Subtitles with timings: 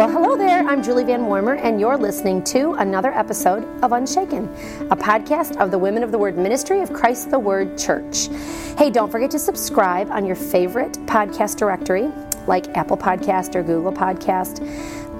[0.00, 0.66] Well, hello there.
[0.66, 4.44] I'm Julie Van Warmer, and you're listening to another episode of Unshaken,
[4.90, 8.28] a podcast of the Women of the Word Ministry of Christ the Word Church.
[8.78, 12.10] Hey, don't forget to subscribe on your favorite podcast directory,
[12.46, 14.64] like Apple Podcast or Google Podcast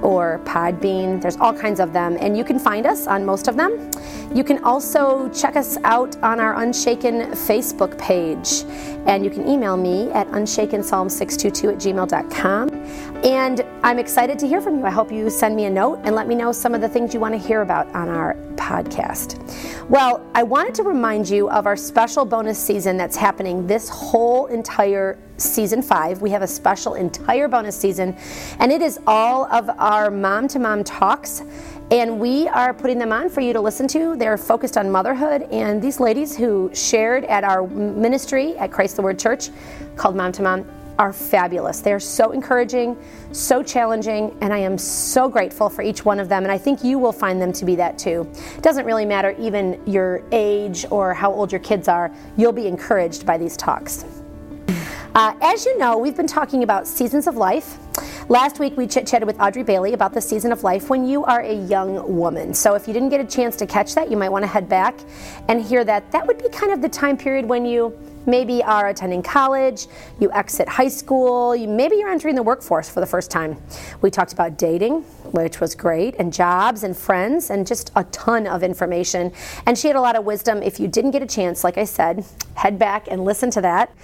[0.02, 1.20] or Podbean.
[1.20, 3.90] There's all kinds of them, and you can find us on most of them.
[4.34, 8.64] You can also check us out on our Unshaken Facebook page,
[9.06, 12.70] and you can email me at unshakenpsalm622 at gmail.com.
[13.24, 14.84] And I'm excited to hear from you.
[14.86, 17.12] I hope you send me a note and let me know some of the things
[17.12, 19.38] you want to hear about on our podcast.
[19.88, 24.46] Well, I wanted to remind you of our special bonus season that's happening this whole
[24.46, 26.22] entire season five.
[26.22, 28.16] We have a special entire bonus season,
[28.58, 31.42] and it is all of our mom to mom talks.
[31.90, 34.14] And we are putting them on for you to listen to.
[34.14, 35.42] They're focused on motherhood.
[35.50, 39.48] And these ladies who shared at our ministry at Christ the Word Church
[39.96, 40.64] called Mom to Mom
[41.00, 41.80] are fabulous.
[41.80, 42.96] They're so encouraging,
[43.32, 46.42] so challenging, and I am so grateful for each one of them.
[46.42, 48.30] And I think you will find them to be that too.
[48.54, 52.66] It doesn't really matter even your age or how old your kids are, you'll be
[52.66, 54.04] encouraged by these talks.
[55.12, 57.78] Uh, as you know, we've been talking about seasons of life.
[58.28, 61.24] Last week, we chit chatted with Audrey Bailey about the season of life when you
[61.24, 62.54] are a young woman.
[62.54, 64.68] So, if you didn't get a chance to catch that, you might want to head
[64.68, 64.94] back
[65.48, 66.08] and hear that.
[66.12, 67.92] That would be kind of the time period when you
[68.30, 69.86] maybe are attending college,
[70.20, 73.60] you exit high school, you, maybe you're entering the workforce for the first time.
[74.00, 78.46] We talked about dating, which was great, and jobs and friends, and just a ton
[78.46, 79.32] of information.
[79.66, 80.62] And she had a lot of wisdom.
[80.62, 83.94] If you didn't get a chance, like I said, head back and listen to that.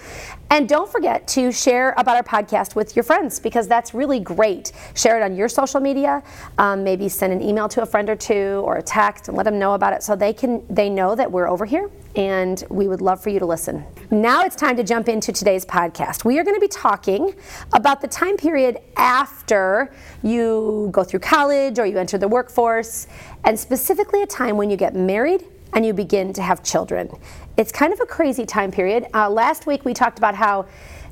[0.49, 4.71] And don't forget to share about our podcast with your friends because that's really great.
[4.95, 6.23] Share it on your social media.
[6.57, 9.43] Um, maybe send an email to a friend or two or a text and let
[9.43, 12.87] them know about it so they can they know that we're over here and we
[12.87, 13.85] would love for you to listen.
[14.09, 16.25] Now it's time to jump into today's podcast.
[16.25, 17.35] We are going to be talking
[17.73, 19.93] about the time period after
[20.23, 23.07] you go through college or you enter the workforce,
[23.45, 27.09] and specifically a time when you get married and you begin to have children.
[27.55, 29.05] It's kind of a crazy time period.
[29.13, 30.65] Uh, last week we talked about how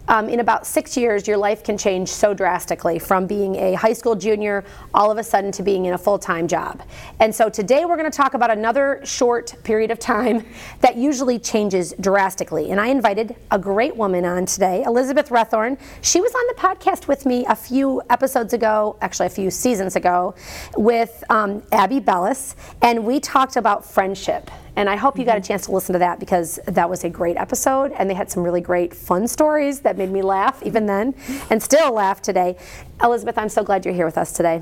[0.07, 3.93] um, in about six years, your life can change so drastically from being a high
[3.93, 6.83] school junior all of a sudden to being in a full time job.
[7.19, 10.45] And so today we're going to talk about another short period of time
[10.81, 12.71] that usually changes drastically.
[12.71, 15.79] And I invited a great woman on today, Elizabeth Rethorn.
[16.01, 19.95] She was on the podcast with me a few episodes ago, actually, a few seasons
[19.95, 20.35] ago,
[20.77, 25.41] with um, Abby Bellis, and we talked about friendship and I hope you got a
[25.41, 28.43] chance to listen to that because that was a great episode and they had some
[28.43, 31.15] really great fun stories that made me laugh even then
[31.49, 32.57] and still laugh today.
[33.01, 34.61] Elizabeth, I'm so glad you're here with us today.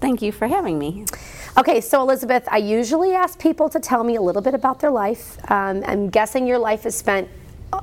[0.00, 1.04] Thank you for having me.
[1.56, 4.90] Okay, so Elizabeth, I usually ask people to tell me a little bit about their
[4.90, 5.38] life.
[5.50, 7.28] Um, I'm guessing your life is spent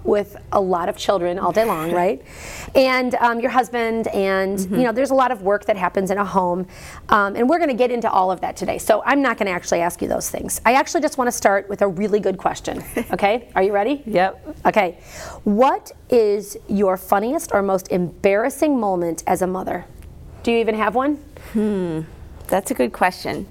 [0.03, 2.21] with a lot of children all day long, right?
[2.75, 4.75] And um, your husband, and mm-hmm.
[4.75, 6.67] you know, there's a lot of work that happens in a home,
[7.09, 8.77] um, and we're going to get into all of that today.
[8.77, 10.61] So I'm not going to actually ask you those things.
[10.65, 12.83] I actually just want to start with a really good question.
[13.11, 14.03] Okay, are you ready?
[14.05, 14.57] Yep.
[14.67, 14.99] Okay,
[15.43, 19.85] what is your funniest or most embarrassing moment as a mother?
[20.43, 21.15] Do you even have one?
[21.53, 22.01] Hmm,
[22.47, 23.47] that's a good question.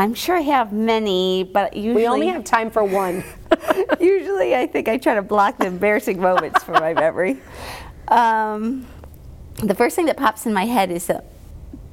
[0.00, 3.22] I'm sure I have many, but usually we only have time for one.
[4.00, 7.38] usually, I think I try to block the embarrassing moments from my memory.
[8.08, 8.86] Um,
[9.62, 11.26] the first thing that pops in my head is that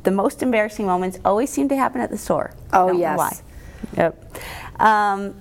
[0.04, 2.54] the most embarrassing moments always seem to happen at the store.
[2.72, 3.18] Oh yes.
[3.18, 3.38] why?
[3.98, 4.36] Yep.
[4.80, 5.36] Um,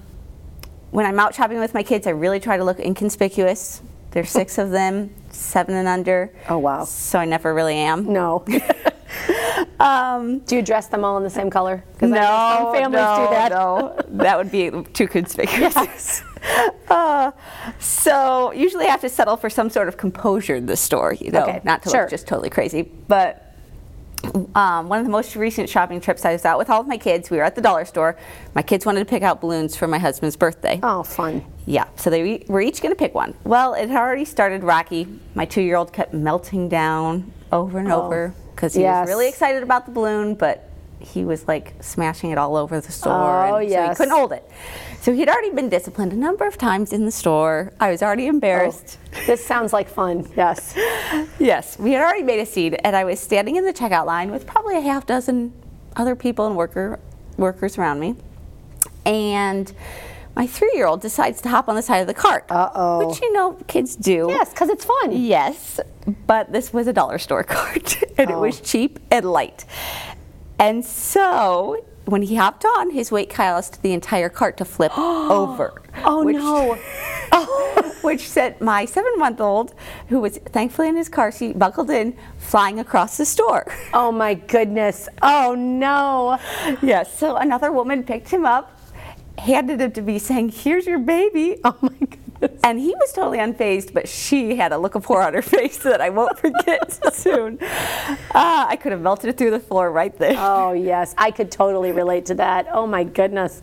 [0.90, 3.80] when I'm out shopping with my kids, I really try to look inconspicuous.
[4.10, 6.32] There's six of them, seven and under.
[6.48, 6.84] Oh wow.
[6.84, 8.12] So I never really am.
[8.12, 8.44] No.
[9.78, 11.84] Um, do you dress them all in the same color?
[12.00, 13.52] No, some families no, do that.
[13.52, 15.74] No, that would be too conspicuous.
[15.74, 16.22] Yes.
[16.88, 17.32] Uh,
[17.80, 21.32] so usually I have to settle for some sort of composure in the store, you
[21.32, 21.60] know, okay.
[21.64, 22.02] not to sure.
[22.02, 22.82] look just totally crazy.
[22.82, 23.52] But
[24.54, 26.98] um, one of the most recent shopping trips I was out with all of my
[26.98, 27.28] kids.
[27.28, 28.16] We were at the dollar store.
[28.54, 30.78] My kids wanted to pick out balloons for my husband's birthday.
[30.84, 31.44] Oh, fun.
[31.66, 33.34] Yeah, so they were each going to pick one.
[33.42, 35.08] Well, it had already started rocky.
[35.34, 38.02] My two year old kept melting down over and oh.
[38.02, 39.02] over because he yes.
[39.02, 42.90] was really excited about the balloon, but he was like smashing it all over the
[42.90, 43.46] store.
[43.46, 43.72] Oh, yes.
[43.72, 44.50] So he couldn't hold it.
[45.02, 47.74] So he'd already been disciplined a number of times in the store.
[47.78, 48.98] I was already embarrassed.
[49.14, 50.74] Oh, this sounds like fun, yes.
[51.38, 54.30] yes, we had already made a scene, and I was standing in the checkout line
[54.30, 55.52] with probably a half dozen
[55.94, 56.98] other people and worker,
[57.36, 58.16] workers around me.
[59.04, 59.70] And
[60.36, 62.44] my three year old decides to hop on the side of the cart.
[62.50, 63.08] Uh oh.
[63.08, 64.26] Which you know kids do.
[64.28, 65.12] Yes, because it's fun.
[65.12, 65.80] Yes.
[66.26, 68.36] But this was a dollar store cart and oh.
[68.36, 69.64] it was cheap and light.
[70.58, 75.82] And so when he hopped on, his weight caused the entire cart to flip over.
[76.04, 76.78] Oh no.
[77.32, 77.92] oh.
[78.02, 79.74] which sent my seven month old,
[80.08, 83.66] who was thankfully in his car seat, buckled in, flying across the store.
[83.92, 85.08] Oh my goodness.
[85.22, 86.38] Oh no.
[86.82, 87.18] Yes.
[87.18, 88.75] So another woman picked him up,
[89.38, 91.58] handed it to me, saying, Here's your baby.
[91.64, 92.25] Oh my goodness.
[92.66, 95.78] And he was totally unfazed, but she had a look of horror on her face
[95.78, 97.58] that I won't forget soon.
[97.62, 100.34] Uh, I could have melted it through the floor right there.
[100.36, 101.14] Oh, yes.
[101.16, 102.66] I could totally relate to that.
[102.72, 103.62] Oh, my goodness.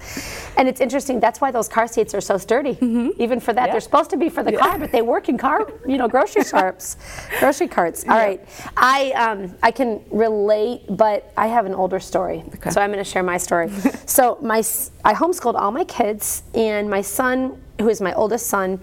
[0.58, 1.20] And it's interesting.
[1.20, 2.76] That's why those car seats are so sturdy.
[2.76, 3.22] Mm-hmm.
[3.22, 3.72] Even for that, yeah.
[3.74, 4.60] they're supposed to be for the yeah.
[4.60, 6.96] car, but they work in car, you know, grocery carts.
[7.40, 8.06] grocery carts.
[8.06, 8.24] All yeah.
[8.24, 8.50] right.
[8.78, 12.44] I, um, I can relate, but I have an older story.
[12.56, 12.70] Okay.
[12.70, 13.70] So I'm going to share my story.
[14.06, 14.60] so my,
[15.04, 18.80] I homeschooled all my kids, and my son who is my oldest son,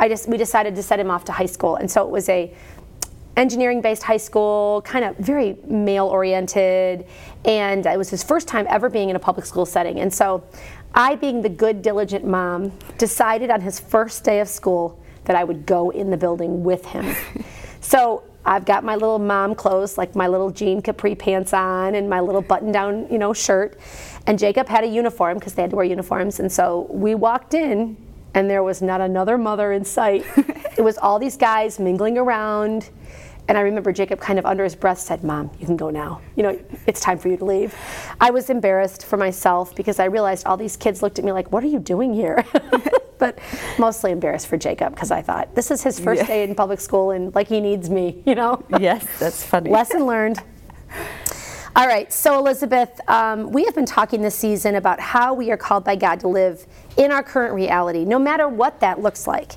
[0.00, 2.28] I just we decided to set him off to high school, and so it was
[2.28, 2.54] a
[3.38, 7.06] engineering based high school, kind of very male oriented,
[7.44, 10.00] and it was his first time ever being in a public school setting.
[10.00, 10.42] And so
[10.94, 15.44] I, being the good, diligent mom, decided on his first day of school that I
[15.44, 17.14] would go in the building with him.
[17.80, 22.10] so I've got my little mom clothes, like my little jean capri pants on and
[22.10, 23.78] my little button down, you know, shirt.
[24.26, 26.40] And Jacob had a uniform because they had to wear uniforms.
[26.40, 27.96] And so we walked in
[28.38, 30.24] and there was not another mother in sight.
[30.76, 32.88] it was all these guys mingling around.
[33.48, 36.20] And I remember Jacob kind of under his breath said, Mom, you can go now.
[36.36, 37.74] You know, it's time for you to leave.
[38.20, 41.50] I was embarrassed for myself because I realized all these kids looked at me like,
[41.50, 42.44] What are you doing here?
[43.18, 43.40] but
[43.76, 46.26] mostly embarrassed for Jacob because I thought, This is his first yeah.
[46.28, 48.64] day in public school and like he needs me, you know?
[48.78, 49.70] Yes, that's funny.
[49.70, 50.40] Lesson learned.
[51.78, 55.56] All right, so Elizabeth, um, we have been talking this season about how we are
[55.56, 56.66] called by God to live
[56.96, 59.52] in our current reality, no matter what that looks like.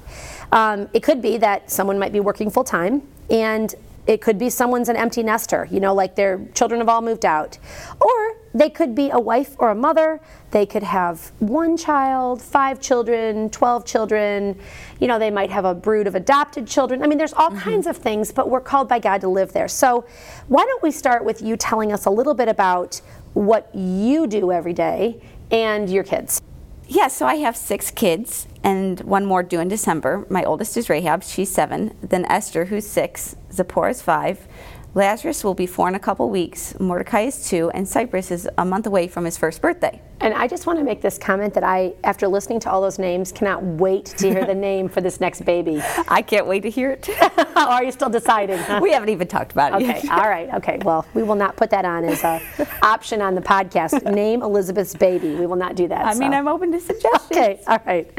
[0.51, 3.01] Um, it could be that someone might be working full time,
[3.31, 3.73] and
[4.05, 7.25] it could be someone's an empty nester, you know, like their children have all moved
[7.25, 7.57] out.
[7.99, 10.19] Or they could be a wife or a mother.
[10.51, 14.59] They could have one child, five children, 12 children.
[14.99, 17.01] You know, they might have a brood of adopted children.
[17.01, 17.59] I mean, there's all mm-hmm.
[17.59, 19.67] kinds of things, but we're called by God to live there.
[19.67, 20.05] So,
[20.47, 23.01] why don't we start with you telling us a little bit about
[23.33, 26.41] what you do every day and your kids?
[26.87, 30.25] Yeah, so I have six kids and one more due in December.
[30.29, 31.95] My oldest is Rahab, she's seven.
[32.01, 33.37] Then Esther, who's six.
[33.49, 34.45] Zipporah is five.
[34.93, 38.65] Lazarus will be four in a couple weeks, Mordecai is two, and Cyprus is a
[38.65, 40.01] month away from his first birthday.
[40.19, 42.99] And I just want to make this comment that I, after listening to all those
[42.99, 45.81] names, cannot wait to hear the name for this next baby.
[46.09, 47.07] I can't wait to hear it.
[47.55, 48.57] are you still deciding?
[48.57, 48.81] Huh?
[48.83, 50.77] We haven't even talked about it okay, all right, okay.
[50.83, 52.41] Well, we will not put that on as an
[52.81, 54.03] option on the podcast.
[54.13, 55.35] Name Elizabeth's baby.
[55.35, 56.05] We will not do that.
[56.05, 56.19] I so.
[56.19, 57.31] mean, I'm open to suggestions.
[57.31, 58.11] Okay, all right.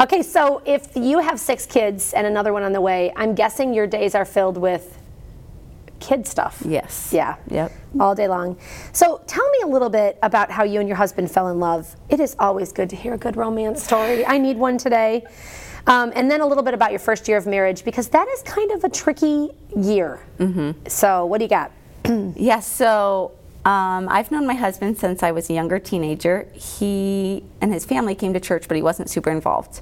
[0.00, 3.72] Okay, so if you have six kids and another one on the way, I'm guessing
[3.72, 4.98] your days are filled with
[6.04, 6.62] kid stuff.
[6.66, 7.10] Yes.
[7.12, 7.36] Yeah.
[7.48, 7.72] Yep.
[7.98, 8.58] All day long.
[8.92, 11.96] So tell me a little bit about how you and your husband fell in love.
[12.10, 14.26] It is always good to hear a good romance story.
[14.26, 15.24] I need one today.
[15.86, 18.42] Um, and then a little bit about your first year of marriage because that is
[18.42, 20.20] kind of a tricky year.
[20.38, 20.88] Mm-hmm.
[20.88, 21.72] So what do you got?
[22.36, 22.66] yes.
[22.66, 23.32] So
[23.64, 26.48] um, I've known my husband since I was a younger teenager.
[26.52, 29.80] He and his family came to church, but he wasn't super involved.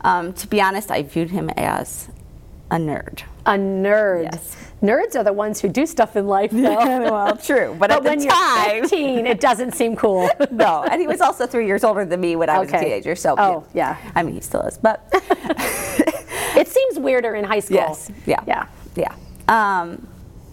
[0.00, 2.08] Um, to be honest, I viewed him as
[2.72, 3.22] a nerd.
[3.44, 4.24] A nerd.
[4.24, 4.56] Yes.
[4.82, 6.58] Nerds are the ones who do stuff in life, though.
[6.64, 7.76] well, true.
[7.78, 10.28] But, but at when the time, you're 15, it doesn't seem cool.
[10.50, 12.78] no, and he was also three years older than me when I was okay.
[12.78, 13.14] a teenager.
[13.14, 13.98] So, oh, yeah.
[14.02, 14.12] yeah.
[14.14, 17.76] I mean, he still is, but it seems weirder in high school.
[17.76, 18.10] Yes.
[18.26, 18.42] Yeah.
[18.46, 18.66] Yeah.
[18.96, 19.14] Yeah.
[19.48, 20.08] Um,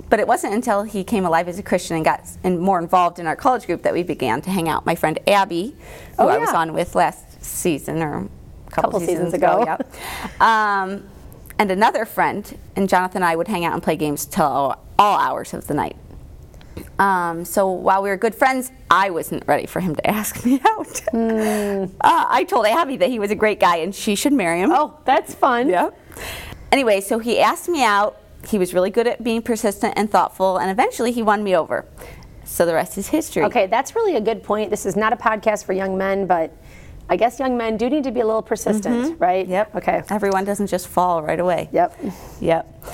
[0.09, 3.19] but it wasn't until he came alive as a Christian and got in, more involved
[3.19, 4.85] in our college group that we began to hang out.
[4.85, 5.75] My friend Abby,
[6.17, 6.33] who oh, yeah.
[6.33, 9.77] I was on with last season or a couple, couple seasons, seasons, ago, ago
[10.39, 10.81] yeah.
[10.83, 11.03] um,
[11.59, 14.85] and another friend, and Jonathan and I would hang out and play games till all,
[14.97, 15.97] all hours of the night.
[16.97, 20.61] Um, so while we were good friends, I wasn't ready for him to ask me
[20.65, 20.87] out.
[21.13, 21.91] Mm.
[22.01, 24.71] Uh, I told Abby that he was a great guy and she should marry him.
[24.71, 25.69] Oh, that's fun.
[25.69, 25.89] Yeah.
[26.71, 28.17] Anyway, so he asked me out.
[28.47, 31.85] He was really good at being persistent and thoughtful, and eventually he won me over.
[32.45, 33.43] So the rest is history.
[33.43, 34.69] Okay, that's really a good point.
[34.69, 36.55] This is not a podcast for young men, but
[37.11, 39.17] I guess young men do need to be a little persistent, mm-hmm.
[39.17, 39.47] right?
[39.47, 39.75] Yep.
[39.75, 40.03] Okay.
[40.09, 41.69] Everyone doesn't just fall right away.
[41.71, 41.99] Yep.
[42.39, 42.85] Yep.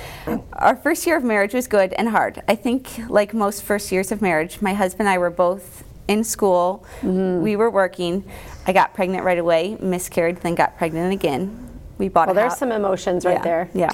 [0.53, 2.41] Our first year of marriage was good and hard.
[2.48, 6.24] I think, like most first years of marriage, my husband and I were both in
[6.24, 6.86] school.
[7.01, 7.41] Mm-hmm.
[7.41, 8.24] We were working.
[8.65, 11.81] I got pregnant right away, miscarried, then got pregnant again.
[11.98, 12.60] We bought well, there's house.
[12.60, 13.43] some emotions right yeah.
[13.43, 13.69] there.
[13.74, 13.91] Yeah.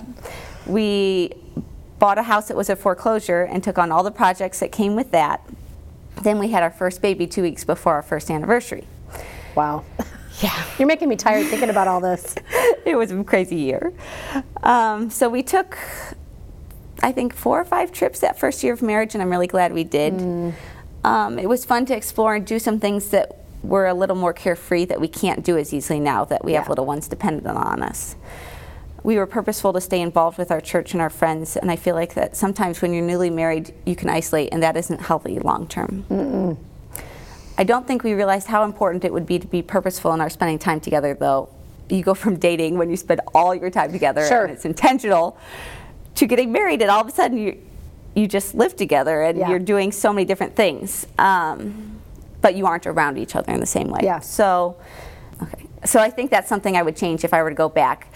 [0.68, 1.34] We
[2.00, 4.96] bought a house that was a foreclosure and took on all the projects that came
[4.96, 5.48] with that.
[6.22, 8.86] Then we had our first baby two weeks before our first anniversary.
[9.56, 9.84] Wow.
[10.41, 10.65] Yeah.
[10.79, 12.36] You're making me tired thinking about all this.
[12.86, 13.93] it was a crazy year.
[14.63, 15.77] Um, so we took,
[17.01, 19.74] I think, four or five trips that first year of marriage, and I'm really glad
[19.74, 20.13] we did.
[20.13, 20.53] Mm.
[21.03, 24.33] Um, it was fun to explore and do some things that we're a little more
[24.33, 26.60] carefree that we can't do as easily now that we yeah.
[26.60, 28.15] have little ones dependent on us.
[29.03, 31.95] We were purposeful to stay involved with our church and our friends, and I feel
[31.95, 35.67] like that sometimes when you're newly married, you can isolate, and that isn't healthy long
[35.67, 36.05] term.
[37.58, 40.29] I don't think we realized how important it would be to be purposeful in our
[40.29, 41.50] spending time together, though.
[41.89, 44.46] You go from dating when you spend all your time together sure.
[44.46, 45.38] and it's intentional
[46.15, 47.58] to getting married, and all of a sudden you
[48.13, 49.50] you just live together and yeah.
[49.50, 52.01] you're doing so many different things, um,
[52.41, 54.01] but you aren't around each other in the same way.
[54.03, 54.20] Yeah.
[54.20, 54.77] So,
[55.41, 55.65] okay.
[55.86, 58.13] So I think that's something I would change if I were to go back.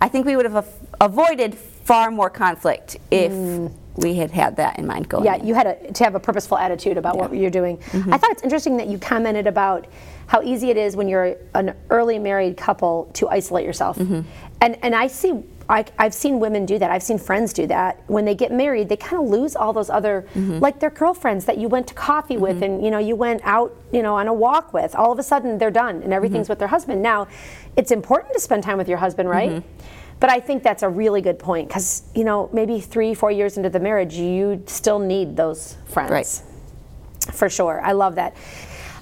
[0.00, 0.66] I think we would have
[1.00, 3.32] avoided far more conflict if.
[3.32, 5.24] Mm we had had that in mind going.
[5.24, 5.46] Yeah, in.
[5.46, 7.20] you had a, to have a purposeful attitude about yeah.
[7.22, 7.78] what you're doing.
[7.78, 8.14] Mm-hmm.
[8.14, 9.86] I thought it's interesting that you commented about
[10.26, 13.98] how easy it is when you're an early married couple to isolate yourself.
[13.98, 14.22] Mm-hmm.
[14.60, 16.90] And and I see I, have seen women do that.
[16.90, 18.02] I've seen friends do that.
[18.06, 20.58] When they get married, they kind of lose all those other, mm-hmm.
[20.58, 22.64] like their girlfriends that you went to coffee with mm-hmm.
[22.64, 24.94] and you know you went out, you know, on a walk with.
[24.94, 26.52] All of a sudden, they're done and everything's mm-hmm.
[26.52, 27.02] with their husband.
[27.02, 27.28] Now,
[27.76, 29.62] it's important to spend time with your husband, right?
[30.22, 33.56] But I think that's a really good point because, you know, maybe three, four years
[33.56, 36.12] into the marriage, you still need those friends.
[36.12, 37.34] Right.
[37.34, 37.80] For sure.
[37.82, 38.36] I love that.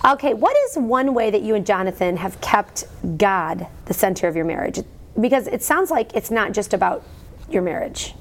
[0.03, 2.85] Okay, what is one way that you and Jonathan have kept
[3.19, 4.81] God the center of your marriage?
[5.21, 7.05] Because it sounds like it's not just about
[7.51, 8.15] your marriage.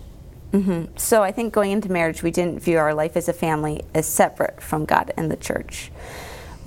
[0.51, 0.97] Mm-hmm.
[0.97, 4.07] So I think going into marriage, we didn't view our life as a family as
[4.07, 5.89] separate from God and the church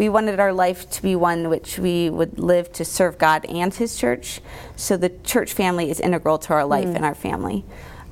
[0.02, 3.72] we wanted our life to be one which we would live to serve God and
[3.72, 4.40] His church.
[4.74, 6.96] So the church family is integral to our life mm.
[6.96, 7.64] and our family.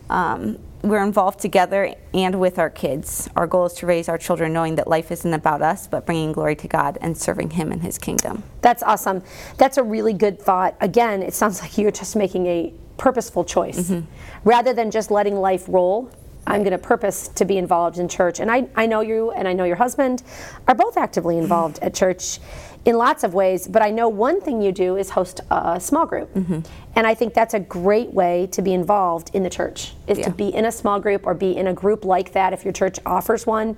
[0.08, 3.28] Um, we're involved together and with our kids.
[3.34, 6.30] Our goal is to raise our children knowing that life isn't about us, but bringing
[6.30, 8.44] glory to God and serving Him and His kingdom.
[8.60, 9.24] That's awesome.
[9.58, 10.76] That's a really good thought.
[10.80, 14.06] Again, it sounds like you're just making a purposeful choice mm-hmm.
[14.48, 16.08] rather than just letting life roll
[16.46, 18.40] I'm going to purpose to be involved in church.
[18.40, 20.22] And I, I know you and I know your husband
[20.66, 22.38] are both actively involved at church
[22.84, 26.06] in lots of ways, but I know one thing you do is host a small
[26.06, 26.32] group.
[26.34, 26.60] Mm-hmm.
[26.96, 30.24] And I think that's a great way to be involved in the church, is yeah.
[30.24, 32.72] to be in a small group or be in a group like that if your
[32.72, 33.76] church offers one.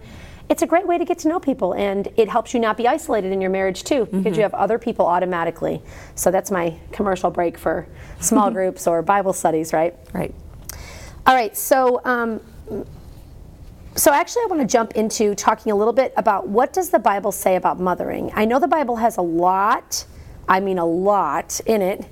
[0.48, 2.86] It's a great way to get to know people and it helps you not be
[2.86, 4.34] isolated in your marriage too because mm-hmm.
[4.34, 5.82] you have other people automatically.
[6.14, 7.86] So that's my commercial break for
[8.20, 9.96] small groups or Bible studies, right?
[10.12, 10.34] Right.
[11.24, 12.40] All right, so um,
[13.94, 16.98] so actually i want to jump into talking a little bit about what does the
[16.98, 18.30] bible say about mothering?
[18.34, 20.04] I know the bible has a lot
[20.48, 22.04] i mean a lot in it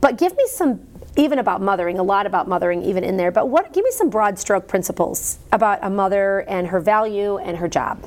[0.00, 0.80] but give me some
[1.16, 4.08] even about mothering a lot about mothering even in there but what give me some
[4.08, 8.02] broad stroke principles about a mother and her value and her job.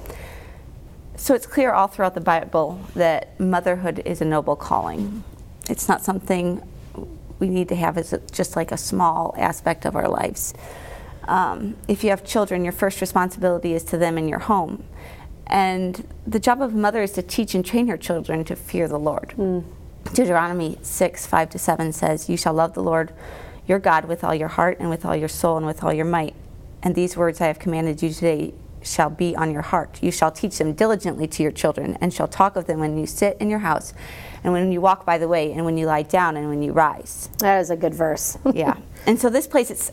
[1.17, 5.23] So it's clear all throughout the bible that motherhood is a noble calling.
[5.69, 6.67] It's not something
[7.37, 10.53] we need to have as a, just like a small aspect of our lives
[11.27, 14.83] um, if you have children, your first responsibility is to them in your home.
[15.47, 18.87] And the job of a mother is to teach and train her children to fear
[18.87, 19.33] the Lord.
[19.37, 19.63] Mm.
[20.13, 23.13] Deuteronomy 6, 5 to 7 says, You shall love the Lord
[23.67, 26.05] your God with all your heart and with all your soul and with all your
[26.05, 26.33] might.
[26.83, 30.01] And these words I have commanded you today shall be on your heart.
[30.01, 33.05] You shall teach them diligently to your children, and shall talk of them when you
[33.05, 33.93] sit in your house,
[34.43, 36.71] and when you walk by the way, and when you lie down, and when you
[36.71, 37.29] rise.
[37.39, 38.37] That is a good verse.
[38.53, 38.77] yeah.
[39.07, 39.91] And so this place, it's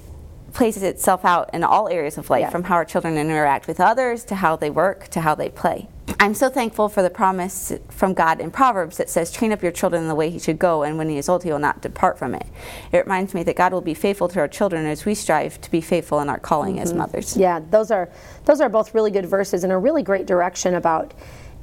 [0.52, 2.50] places itself out in all areas of life, yeah.
[2.50, 5.88] from how our children interact with others to how they work to how they play.
[6.20, 9.72] I'm so thankful for the promise from God in Proverbs that says, Train up your
[9.72, 11.82] children in the way he should go, and when he is old, he will not
[11.82, 12.46] depart from it.
[12.92, 15.70] It reminds me that God will be faithful to our children as we strive to
[15.70, 16.82] be faithful in our calling mm-hmm.
[16.82, 17.36] as mothers.
[17.36, 18.10] Yeah, those are,
[18.46, 21.12] those are both really good verses and a really great direction about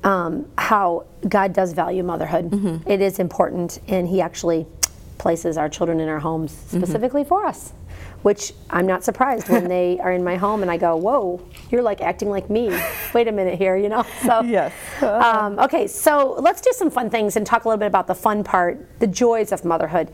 [0.03, 2.51] um, how God does value motherhood.
[2.51, 2.89] Mm-hmm.
[2.89, 4.67] It is important, and he actually
[5.17, 6.77] places our children in our homes mm-hmm.
[6.77, 7.29] specifically mm-hmm.
[7.29, 7.73] for us
[8.25, 11.39] which I'm not surprised when they are in my home and I go, whoa,
[11.69, 12.75] you're like acting like me.
[13.13, 14.03] Wait a minute here, you know?
[14.25, 14.73] So, yes.
[15.03, 18.15] um, okay, so let's do some fun things and talk a little bit about the
[18.15, 20.09] fun part, the joys of motherhood.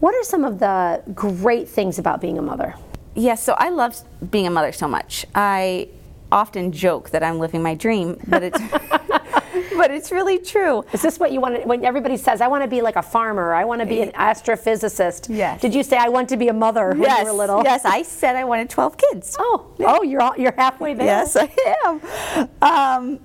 [0.00, 2.74] What are some of the great things about being a mother?
[3.14, 5.24] Yes, yeah, so I love being a mother so much.
[5.34, 5.88] I
[6.30, 8.60] often joke that I'm living my dream, but it's
[9.76, 10.84] but it's really true.
[10.92, 13.02] Is this what you want to, when everybody says, I want to be like a
[13.02, 15.34] farmer, I want to be an astrophysicist?
[15.34, 15.60] Yes.
[15.60, 17.20] Did you say, I want to be a mother when yes.
[17.20, 17.62] you were little?
[17.62, 19.36] Yes, I said I wanted 12 kids.
[19.38, 21.06] Oh, oh, you're, all, you're halfway there.
[21.06, 21.50] Yes, I
[21.84, 22.48] am.
[22.62, 23.20] Um,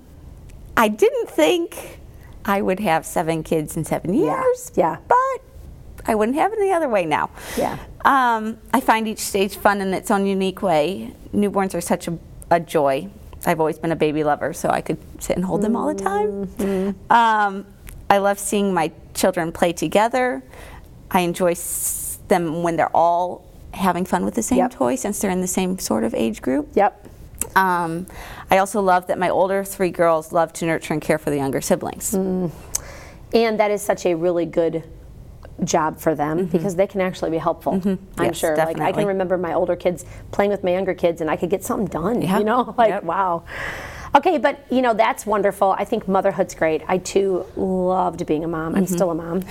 [0.77, 1.99] I didn't think
[2.45, 4.71] I would have seven kids in seven years.
[4.75, 4.91] Yeah.
[4.91, 4.97] yeah.
[5.07, 7.29] But I wouldn't have it any other way now.
[7.57, 7.77] Yeah.
[8.03, 11.13] Um, I find each stage fun in its own unique way.
[11.33, 12.17] Newborns are such a,
[12.49, 13.09] a joy.
[13.45, 16.01] I've always been a baby lover, so I could sit and hold them all the
[16.01, 16.47] time.
[16.47, 17.11] Mm-hmm.
[17.11, 17.65] Um,
[18.09, 20.43] I love seeing my children play together.
[21.09, 24.71] I enjoy s- them when they're all having fun with the same yep.
[24.71, 26.69] toy since they're in the same sort of age group.
[26.75, 27.07] Yep.
[27.55, 28.05] Um,
[28.49, 31.37] I also love that my older three girls love to nurture and care for the
[31.37, 32.11] younger siblings.
[32.11, 32.51] Mm.
[33.33, 34.83] and that is such a really good
[35.63, 36.57] job for them mm-hmm.
[36.57, 37.73] because they can actually be helpful.
[37.73, 38.19] Mm-hmm.
[38.19, 38.55] I'm yes, sure.
[38.55, 38.83] Definitely.
[38.83, 41.49] Like I can remember my older kids playing with my younger kids, and I could
[41.49, 42.21] get something done.
[42.21, 43.03] You know, like yep.
[43.03, 43.43] wow.
[44.13, 45.71] Okay, but you know that's wonderful.
[45.77, 46.83] I think motherhood's great.
[46.87, 48.75] I too loved being a mom.
[48.75, 48.93] I'm mm-hmm.
[48.93, 49.41] still a mom,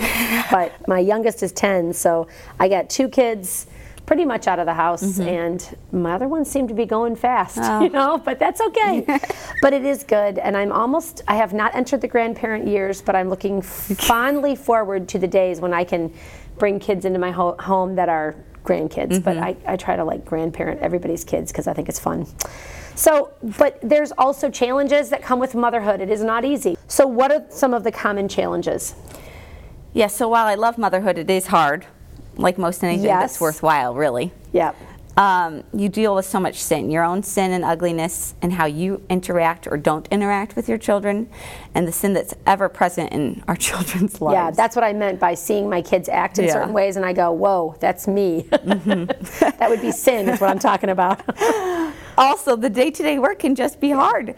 [0.50, 2.28] but my youngest is 10, so
[2.59, 3.66] I got two kids
[4.11, 5.29] pretty much out of the house, mm-hmm.
[5.29, 7.81] and my other ones seem to be going fast, oh.
[7.81, 9.07] you know, but that's okay.
[9.62, 13.14] but it is good, and I'm almost, I have not entered the grandparent years, but
[13.14, 16.12] I'm looking fondly forward to the days when I can
[16.59, 19.21] bring kids into my ho- home that are grandkids, mm-hmm.
[19.21, 22.26] but I, I try to like grandparent everybody's kids because I think it's fun.
[22.97, 26.00] So, but there's also challenges that come with motherhood.
[26.00, 26.76] It is not easy.
[26.88, 28.97] So, what are some of the common challenges?
[29.07, 29.14] Yes,
[29.95, 31.87] yeah, so while I love motherhood, it is hard
[32.40, 33.32] like most anything yes.
[33.32, 34.32] that's worthwhile, really.
[34.52, 34.76] Yep.
[35.16, 39.02] Um, you deal with so much sin, your own sin and ugliness, and how you
[39.11, 41.28] interact or don't interact with your children,
[41.75, 44.35] and the sin that's ever present in our children's lives.
[44.35, 46.52] Yeah, that's what I meant by seeing my kids act in yeah.
[46.52, 49.50] certain ways, and I go, "Whoa, that's me." Mm-hmm.
[49.59, 51.23] that would be sin, is what I'm talking about.
[52.18, 54.37] also, the day-to-day work can just be hard.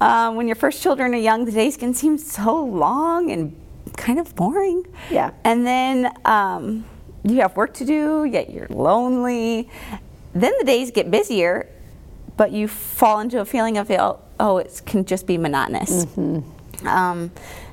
[0.00, 3.56] Um, when your first children are young, the days can seem so long and
[3.96, 4.86] kind of boring.
[5.10, 5.32] Yeah.
[5.44, 6.12] And then.
[6.24, 6.84] Um,
[7.24, 9.68] you have work to do, yet you're lonely.
[10.34, 11.68] Then the days get busier,
[12.36, 16.04] but you fall into a feeling of, oh, it can just be monotonous.
[16.06, 16.86] Mm-hmm.
[16.86, 17.30] Um,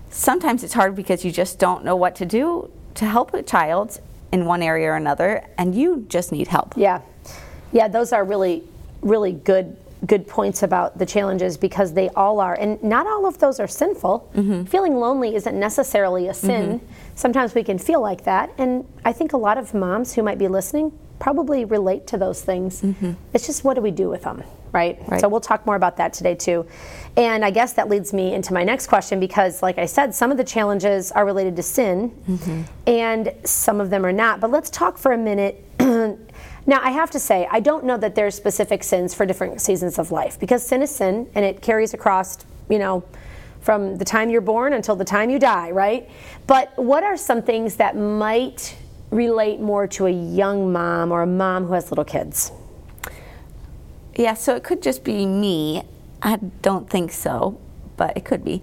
[0.10, 4.02] sometimes it's hard because you just don't know what to do to help a child
[4.32, 6.74] in one area or another, and you just need help.
[6.76, 7.02] Yeah.
[7.72, 8.64] Yeah, those are really,
[9.02, 13.40] really good good points about the challenges because they all are and not all of
[13.40, 14.64] those are sinful mm-hmm.
[14.66, 16.86] feeling lonely isn't necessarily a sin mm-hmm.
[17.18, 18.52] Sometimes we can feel like that.
[18.58, 22.42] And i think a lot of moms who might be listening probably relate to those
[22.42, 22.82] things.
[22.82, 23.14] Mm-hmm.
[23.34, 24.44] it's just what do we do with them
[24.74, 25.00] right?
[25.08, 25.22] right.
[25.22, 26.66] So we'll talk more about that today too.
[27.16, 30.30] And i guess that leads me into my next question because like i said some
[30.32, 32.12] of the challenges are related to sin.
[32.30, 32.62] Mm-hmm.
[32.86, 34.40] and some of them are not.
[34.40, 35.64] But let's talk for a minute.
[36.70, 39.98] Now, I have to say, I don't know that there's specific sins for different seasons
[39.98, 42.40] of life because sin is sin and it carries across,
[42.70, 43.06] you know,
[43.68, 46.10] from the time you're born until the time you die, right?
[46.48, 48.78] But what are some things that might
[49.12, 52.54] relate more to a young mom or a mom who has little kids?
[54.16, 55.84] Yeah, so it could just be me.
[56.22, 57.60] I don't think so,
[57.98, 58.62] but it could be.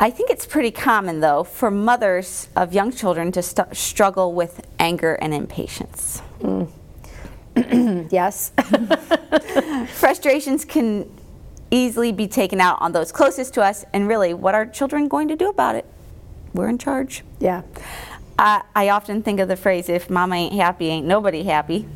[0.00, 4.66] I think it's pretty common, though, for mothers of young children to st- struggle with
[4.78, 6.22] anger and impatience.
[6.40, 6.70] Mm.
[8.10, 8.52] yes.
[9.98, 11.10] Frustrations can
[11.70, 15.28] easily be taken out on those closest to us, and really, what are children going
[15.28, 15.86] to do about it?
[16.54, 17.22] We're in charge.
[17.38, 17.62] Yeah.
[18.38, 21.88] I, I often think of the phrase, if mama ain't happy, ain't nobody happy.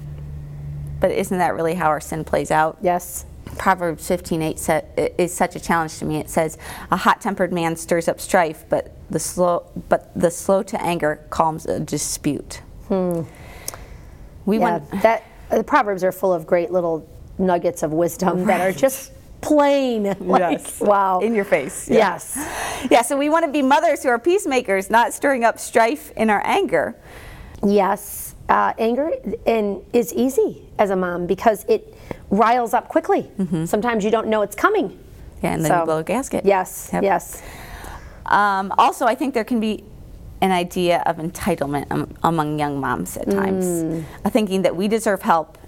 [1.01, 2.79] But isn't that really how our sin plays out?
[2.83, 3.25] Yes.
[3.59, 6.19] Proverbs 15:8 is such a challenge to me.
[6.19, 6.57] It says,
[6.91, 11.67] "A hot-tempered man stirs up strife, but the slow but the slow to anger calms
[11.67, 13.23] a dispute." Hmm.
[14.47, 18.47] We yeah, want that the Proverbs are full of great little nuggets of wisdom right.
[18.47, 20.15] that are just plain.
[20.21, 20.81] Like, yes.
[20.81, 21.21] Wow.
[21.21, 21.89] In your face.
[21.89, 21.97] Yeah.
[21.97, 22.87] Yes.
[22.91, 26.31] Yeah, so we want to be mothers who are peacemakers, not stirring up strife in
[26.31, 26.95] our anger.
[27.65, 28.35] Yes.
[28.49, 29.13] Uh, anger
[29.47, 31.97] and is easy as a mom because it
[32.31, 33.23] riles up quickly.
[33.39, 33.65] Mm-hmm.
[33.65, 34.99] Sometimes you don't know it's coming.
[35.43, 36.45] Yeah, and then so, you blow a gasket.
[36.45, 37.03] Yes, yep.
[37.03, 37.43] yes.
[38.27, 39.85] Um, also, I think there can be
[40.41, 44.05] an idea of entitlement among young moms at times, mm.
[44.31, 45.59] thinking that we deserve help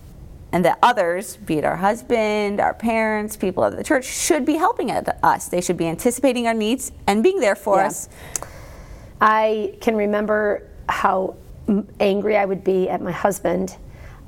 [0.53, 4.55] and that others, be it our husband, our parents, people of the church, should be
[4.55, 5.49] helping us.
[5.49, 7.87] They should be anticipating our needs and being there for yeah.
[7.87, 8.09] us.
[9.21, 11.37] I can remember how
[12.01, 13.77] angry I would be at my husband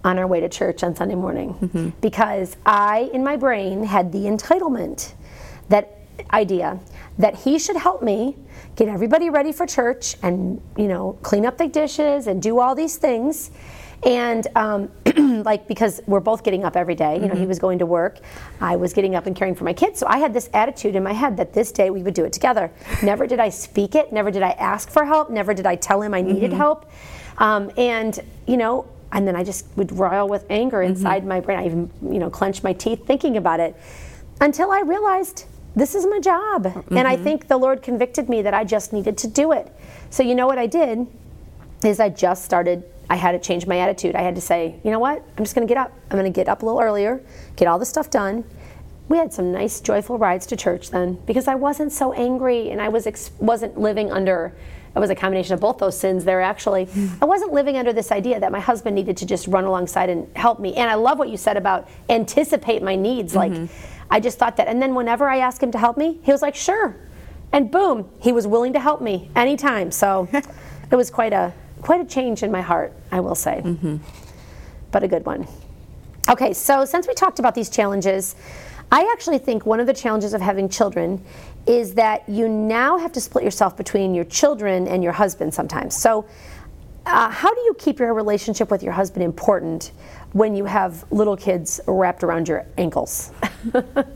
[0.03, 1.89] on our way to church on Sunday morning mm-hmm.
[2.01, 5.13] because I, in my brain, had the entitlement,
[5.69, 5.99] that
[6.33, 6.79] idea
[7.19, 8.37] that he should help me
[8.77, 12.75] get everybody ready for church and you know clean up the dishes and do all
[12.75, 13.51] these things
[14.05, 14.91] and um,
[15.45, 17.41] like because we're both getting up every day you know mm-hmm.
[17.41, 18.19] he was going to work
[18.61, 21.03] i was getting up and caring for my kids so i had this attitude in
[21.03, 22.71] my head that this day we would do it together
[23.03, 26.01] never did i speak it never did i ask for help never did i tell
[26.03, 26.59] him i needed mm-hmm.
[26.59, 26.91] help
[27.39, 30.93] um, and you know and then i just would roil with anger mm-hmm.
[30.93, 31.29] inside mm-hmm.
[31.29, 33.77] my brain i even you know clench my teeth thinking about it
[34.41, 36.65] until i realized this is my job.
[36.65, 36.97] Mm-hmm.
[36.97, 37.25] And I mm-hmm.
[37.25, 39.73] think the Lord convicted me that I just needed to do it.
[40.11, 41.07] So, you know what I did?
[41.85, 44.15] Is I just started, I had to change my attitude.
[44.15, 45.23] I had to say, you know what?
[45.37, 45.93] I'm just going to get up.
[46.11, 47.23] I'm going to get up a little earlier,
[47.57, 48.45] get all the stuff done.
[49.09, 52.81] We had some nice, joyful rides to church then because I wasn't so angry and
[52.81, 54.55] I was ex- wasn't living under
[54.97, 57.11] it was a combination of both those sins there actually mm.
[57.21, 60.29] i wasn't living under this idea that my husband needed to just run alongside and
[60.37, 63.63] help me and i love what you said about anticipate my needs mm-hmm.
[63.63, 63.71] like
[64.11, 64.69] I just thought that.
[64.69, 66.97] And then whenever I asked him to help me, he was like, sure.
[67.53, 69.91] and boom, he was willing to help me anytime.
[69.91, 71.53] So it was quite a
[71.85, 73.61] quite a change in my heart, I will say.
[73.63, 73.97] Mm-hmm.
[74.91, 75.47] But a good one.
[76.31, 78.35] Okay, so since we talked about these challenges,
[78.91, 81.23] I actually think one of the challenges of having children
[81.67, 85.95] is that you now have to split yourself between your children and your husband sometimes.
[85.95, 86.25] So,
[87.05, 89.93] uh, how do you keep your relationship with your husband important
[90.33, 93.31] when you have little kids wrapped around your ankles?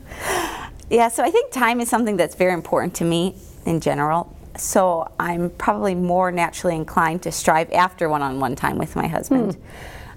[0.89, 3.35] yeah, so I think time is something that's very important to me
[3.67, 4.35] in general.
[4.59, 9.07] So I'm probably more naturally inclined to strive after one on one time with my
[9.07, 9.55] husband.
[9.55, 9.61] Hmm.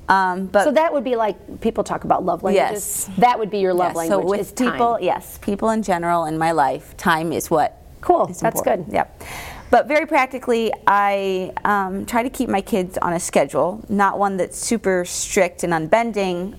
[0.08, 3.06] Um, but so that would be like people talk about love languages.
[3.08, 4.24] Yes, that would be your love yes, language.
[4.24, 5.02] So with people, time.
[5.02, 7.78] yes, people in general in my life, time is what.
[8.00, 8.26] Cool.
[8.26, 8.84] Is that's good.
[8.90, 9.22] Yep.
[9.70, 14.36] But very practically, I um, try to keep my kids on a schedule, not one
[14.36, 16.58] that's super strict and unbending,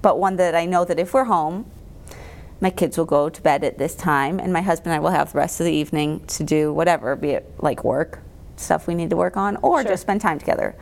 [0.00, 1.66] but one that I know that if we're home,
[2.60, 5.10] my kids will go to bed at this time, and my husband and I will
[5.10, 8.20] have the rest of the evening to do whatever, be it like work,
[8.56, 9.92] stuff we need to work on, or sure.
[9.92, 10.74] just spend time together.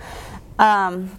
[0.59, 1.11] Um,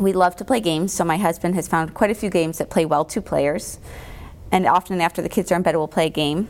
[0.00, 2.70] we love to play games, so my husband has found quite a few games that
[2.70, 3.78] play well two players.
[4.50, 6.48] And often after the kids are in bed, we'll play a game.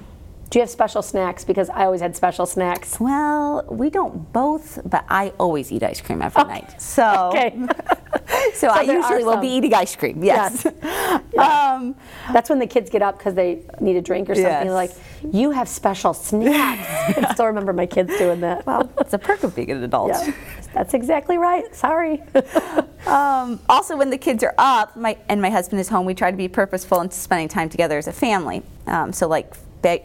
[0.55, 1.43] Do you have special snacks?
[1.43, 3.01] Because I always had special snacks.
[3.01, 6.81] Well, we don't both, but I always eat ice cream every night.
[6.81, 7.03] So,
[7.35, 7.59] okay.
[8.55, 10.23] so, so, I usually will be eating ice cream.
[10.23, 10.65] Yes.
[10.65, 11.21] yes.
[11.35, 11.73] Yeah.
[11.75, 11.97] Um,
[12.33, 14.69] That's when the kids get up because they need a drink or something.
[14.69, 14.71] Yes.
[14.71, 14.93] Like,
[15.35, 17.19] you have special snacks.
[17.19, 18.65] I still remember my kids doing that.
[18.65, 20.11] Well, it's a perk of being an adult.
[20.11, 20.33] Yeah.
[20.73, 21.75] That's exactly right.
[21.75, 22.23] Sorry.
[23.07, 26.31] um, also, when the kids are up, my and my husband is home, we try
[26.31, 28.63] to be purposeful in spending time together as a family.
[28.87, 29.53] Um, so, like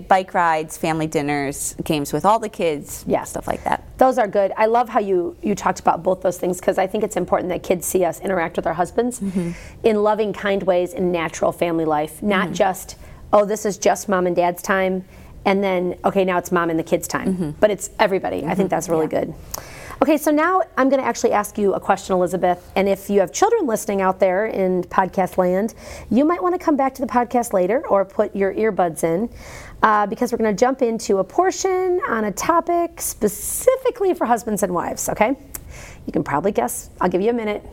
[0.08, 3.84] bike rides, family dinners, games with all the kids, yeah, stuff like that.
[3.98, 4.52] Those are good.
[4.58, 7.50] I love how you you talked about both those things because I think it's important
[7.50, 9.52] that kids see us interact with our husbands mm-hmm.
[9.84, 12.54] in loving, kind ways in natural family life, not mm-hmm.
[12.54, 12.98] just
[13.34, 15.06] oh this is just mom and dad's time,
[15.46, 17.50] and then okay now it's mom and the kids' time, mm-hmm.
[17.60, 18.46] but it's everybody.
[18.46, 18.68] I think mm-hmm.
[18.68, 19.26] that's really yeah.
[19.26, 19.34] good.
[20.02, 22.72] Okay, so now I'm going to actually ask you a question, Elizabeth.
[22.78, 25.74] And if you have children listening out there in podcast land,
[26.10, 29.30] you might want to come back to the podcast later or put your earbuds in
[29.82, 34.64] uh, because we're going to jump into a portion on a topic specifically for husbands
[34.64, 35.36] and wives, okay?
[36.06, 36.90] You can probably guess.
[37.02, 37.64] I'll give you a minute.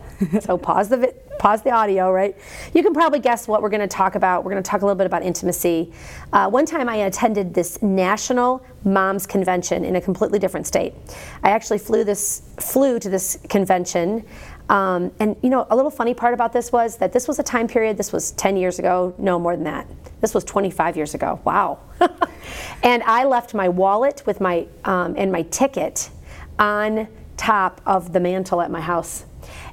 [0.41, 2.37] so pause the vi- pause the audio, right?
[2.75, 4.45] You can probably guess what we're going to talk about.
[4.45, 5.93] We're going to talk a little bit about intimacy.
[6.33, 10.95] Uh, one time I attended this national moms convention in a completely different state.
[11.43, 14.25] I actually flew this flew to this convention.
[14.69, 17.43] Um, and you know, a little funny part about this was that this was a
[17.43, 17.97] time period.
[17.97, 19.15] This was 10 years ago.
[19.19, 19.87] No, more than that.
[20.21, 21.41] This was 25 years ago.
[21.45, 21.79] Wow.
[22.83, 26.11] and I left my wallet with my um, and my ticket
[26.59, 29.25] on top of the mantle at my house.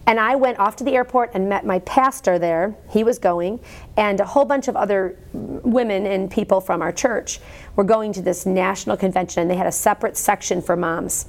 [0.06, 2.76] And I went off to the airport and met my pastor there.
[2.89, 3.60] He was going,
[3.97, 7.39] and a whole bunch of other women and people from our church
[7.76, 11.28] were going to this national convention, and they had a separate section for moms.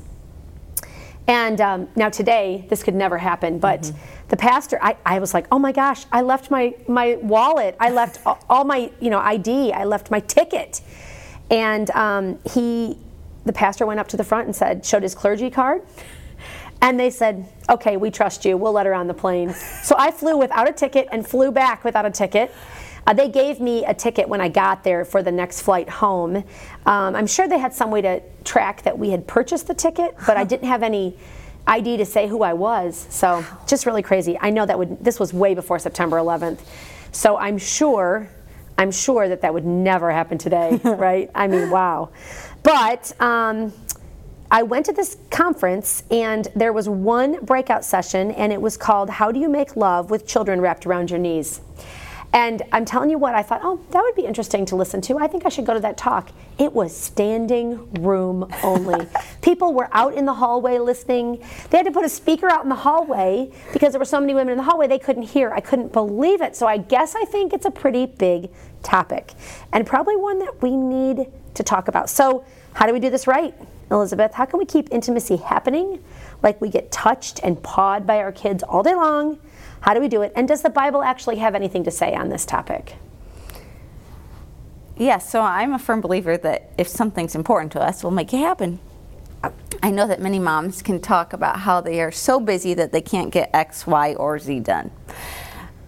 [1.27, 4.29] And um, now today, this could never happen, but mm-hmm.
[4.29, 7.91] the pastor, I, I, was like, oh my gosh, I left my, my wallet, I
[7.91, 8.21] left
[8.51, 10.83] all my you know ID, I left my ticket.
[11.51, 12.99] And um, he,
[13.45, 15.83] the pastor went up to the front and said, showed his clergy card.
[16.85, 18.59] And they said, okay, we trust you.
[18.59, 19.55] We'll let her on the plane.
[19.83, 22.55] So I flew without a ticket and flew back without a ticket.
[23.07, 26.37] Uh, they gave me a ticket when I got there for the next flight home.
[26.85, 30.15] Um, I'm sure they had some way to track that we had purchased the ticket,
[30.27, 31.17] but I didn't have any
[31.67, 33.07] ID to say who I was.
[33.09, 34.37] So just really crazy.
[34.39, 36.61] I know that would this was way before September 11th.
[37.13, 38.29] So I'm sure
[38.77, 41.31] I'm sure that that would never happen today, right?
[41.35, 42.11] I mean, wow.
[42.63, 43.73] But um,
[44.51, 49.11] I went to this conference and there was one breakout session and it was called
[49.11, 51.61] How Do You Make Love with Children Wrapped Around Your Knees?
[52.35, 55.19] And I'm telling you what, I thought, oh, that would be interesting to listen to.
[55.19, 56.31] I think I should go to that talk.
[56.59, 59.07] It was standing room only.
[59.41, 61.45] People were out in the hallway listening.
[61.71, 64.35] They had to put a speaker out in the hallway because there were so many
[64.35, 65.53] women in the hallway they couldn't hear.
[65.53, 66.57] I couldn't believe it.
[66.57, 68.51] So I guess I think it's a pretty big
[68.83, 69.33] topic
[69.73, 72.11] and probably one that we need to talk about.
[72.11, 73.55] So, how do we do this right?
[73.91, 76.03] Elizabeth, how can we keep intimacy happening
[76.43, 79.39] like we get touched and pawed by our kids all day long?
[79.81, 80.33] How do we do it?
[80.35, 82.97] And does the Bible actually have anything to say on this topic?
[84.97, 88.39] Yes, so I'm a firm believer that if something's important to us, we'll make it
[88.39, 88.79] happen.
[89.83, 93.03] I know that many moms can talk about how they are so busy that they
[93.03, 94.91] can't get X, Y, or Z done.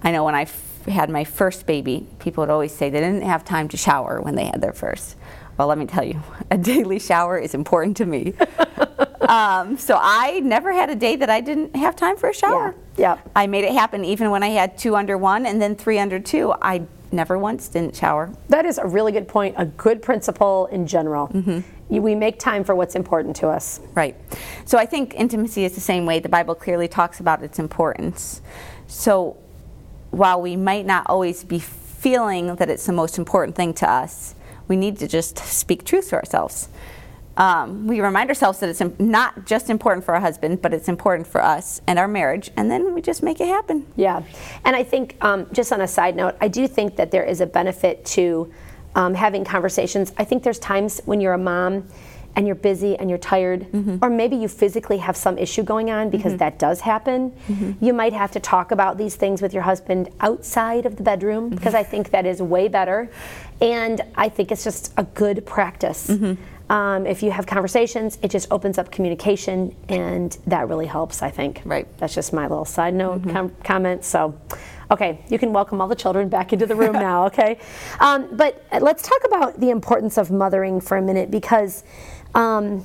[0.02, 0.46] I know when I
[0.90, 4.34] had my first baby, people would always say they didn't have time to shower when
[4.34, 5.16] they had their first.
[5.58, 8.34] Well, let me tell you, a daily shower is important to me.
[9.20, 12.74] um, so I never had a day that I didn't have time for a shower.
[12.96, 13.16] Yeah.
[13.16, 13.30] yeah.
[13.34, 16.18] I made it happen even when I had two under one and then three under
[16.20, 16.54] two.
[16.60, 18.32] I never once didn't shower.
[18.48, 21.28] That is a really good point, a good principle in general.
[21.28, 21.96] Mm-hmm.
[22.02, 23.80] we make time for what's important to us.
[23.94, 24.16] Right.
[24.64, 26.18] So I think intimacy is the same way.
[26.18, 28.42] The Bible clearly talks about its importance.
[28.86, 29.36] So
[30.10, 34.35] while we might not always be feeling that it's the most important thing to us,
[34.68, 36.68] we need to just speak truth to ourselves.
[37.36, 41.26] Um, we remind ourselves that it's not just important for our husband, but it's important
[41.26, 43.86] for us and our marriage, and then we just make it happen.
[43.94, 44.22] Yeah.
[44.64, 47.42] And I think, um, just on a side note, I do think that there is
[47.42, 48.52] a benefit to
[48.94, 50.14] um, having conversations.
[50.16, 51.86] I think there's times when you're a mom
[52.36, 53.96] and you're busy and you're tired, mm-hmm.
[54.02, 56.38] or maybe you physically have some issue going on because mm-hmm.
[56.38, 57.84] that does happen, mm-hmm.
[57.84, 61.48] you might have to talk about these things with your husband outside of the bedroom
[61.48, 61.76] because mm-hmm.
[61.76, 63.10] I think that is way better.
[63.60, 66.08] And I think it's just a good practice.
[66.08, 66.42] Mm-hmm.
[66.70, 71.30] Um, if you have conversations, it just opens up communication, and that really helps, I
[71.30, 71.62] think.
[71.64, 71.86] Right.
[71.98, 73.30] That's just my little side note mm-hmm.
[73.30, 74.04] com- comment.
[74.04, 74.38] So,
[74.90, 77.58] okay, you can welcome all the children back into the room now, okay?
[78.00, 81.84] Um, but let's talk about the importance of mothering for a minute because
[82.34, 82.84] um,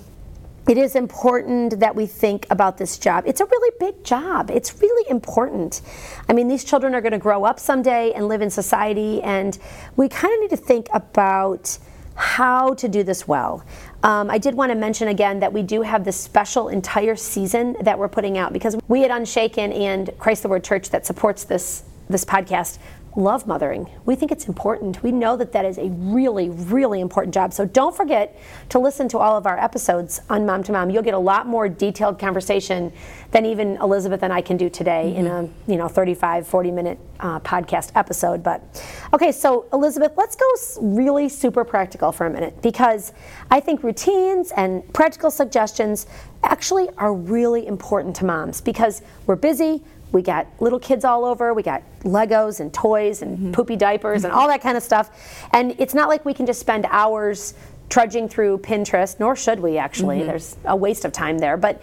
[0.71, 3.25] it is important that we think about this job.
[3.27, 4.49] It's a really big job.
[4.49, 5.81] It's really important.
[6.29, 9.59] I mean, these children are going to grow up someday and live in society, and
[9.97, 11.77] we kind of need to think about
[12.15, 13.65] how to do this well.
[14.03, 17.75] Um, I did want to mention again that we do have this special entire season
[17.81, 21.43] that we're putting out because we at Unshaken and Christ the Word Church that supports
[21.43, 22.77] this this podcast
[23.15, 23.89] love mothering.
[24.05, 25.03] We think it's important.
[25.03, 27.53] We know that that is a really, really important job.
[27.53, 30.89] So don't forget to listen to all of our episodes on Mom to Mom.
[30.89, 32.93] You'll get a lot more detailed conversation
[33.31, 35.25] than even Elizabeth and I can do today mm-hmm.
[35.25, 38.43] in a you know 35, 40 minute uh, podcast episode.
[38.43, 40.45] But okay, so Elizabeth, let's go
[40.81, 43.13] really super practical for a minute because
[43.49, 46.07] I think routines and practical suggestions
[46.43, 51.53] actually are really important to moms because we're busy we got little kids all over.
[51.53, 53.51] We got Legos and toys and mm-hmm.
[53.51, 55.09] poopy diapers and all that kind of stuff.
[55.53, 57.53] And it's not like we can just spend hours
[57.89, 60.19] trudging through Pinterest, nor should we actually.
[60.19, 60.27] Mm-hmm.
[60.27, 61.57] There's a waste of time there.
[61.57, 61.81] But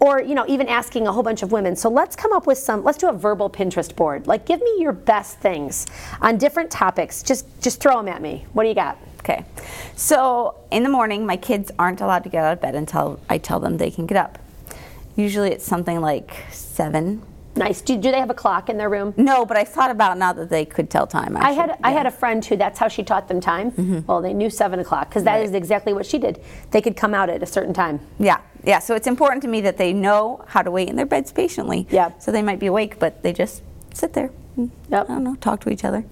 [0.00, 2.58] or you know even asking a whole bunch of women so let's come up with
[2.58, 5.86] some let's do a verbal pinterest board like give me your best things
[6.22, 9.44] on different topics just just throw them at me what do you got okay
[9.96, 13.36] so in the morning my kids aren't allowed to get out of bed until i
[13.36, 14.38] tell them they can get up
[15.16, 17.22] usually it's something like seven
[17.60, 17.82] Nice.
[17.82, 19.12] Do, do they have a clock in their room?
[19.16, 21.36] No, but I thought about now that they could tell time.
[21.36, 21.76] I, I had yeah.
[21.84, 23.70] I had a friend who that's how she taught them time.
[23.72, 24.06] Mm-hmm.
[24.06, 25.44] Well, they knew seven o'clock because that right.
[25.44, 26.42] is exactly what she did.
[26.70, 28.00] They could come out at a certain time.
[28.18, 28.78] Yeah, yeah.
[28.78, 31.86] So it's important to me that they know how to wait in their beds patiently.
[31.90, 32.18] Yeah.
[32.18, 34.30] So they might be awake, but they just sit there.
[34.56, 34.70] Yep.
[34.90, 35.36] I don't know.
[35.36, 36.04] Talk to each other.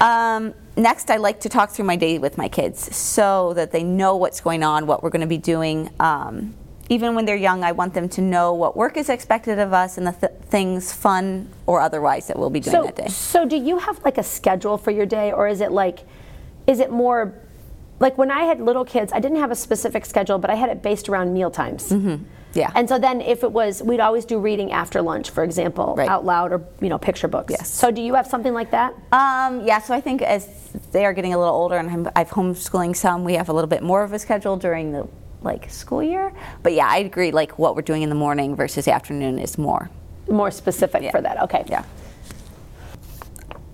[0.00, 3.82] Um, next, I like to talk through my day with my kids so that they
[3.82, 5.90] know what's going on, what we're going to be doing.
[5.98, 6.54] Um,
[6.88, 9.98] even when they're young, I want them to know what work is expected of us
[9.98, 13.08] and the th- things, fun or otherwise, that we'll be doing so, that day.
[13.08, 16.00] So, do you have like a schedule for your day, or is it like,
[16.66, 17.34] is it more
[17.98, 20.68] like when I had little kids, I didn't have a specific schedule, but I had
[20.68, 21.90] it based around meal times.
[21.90, 22.24] Mm-hmm.
[22.52, 22.70] Yeah.
[22.74, 26.08] And so then if it was, we'd always do reading after lunch, for example, right.
[26.08, 27.50] out loud or, you know, picture books.
[27.50, 27.68] Yes.
[27.68, 28.94] So do you have something like that?
[29.12, 32.26] Um, yeah, so I think as they are getting a little older and I'm, I'm
[32.26, 35.06] homeschooling some, we have a little bit more of a schedule during the
[35.46, 36.32] like school year.
[36.62, 37.30] But yeah, I agree.
[37.30, 39.88] Like what we're doing in the morning versus afternoon is more
[40.28, 41.10] more specific yeah.
[41.10, 41.42] for that.
[41.44, 41.64] Okay.
[41.68, 41.84] Yeah.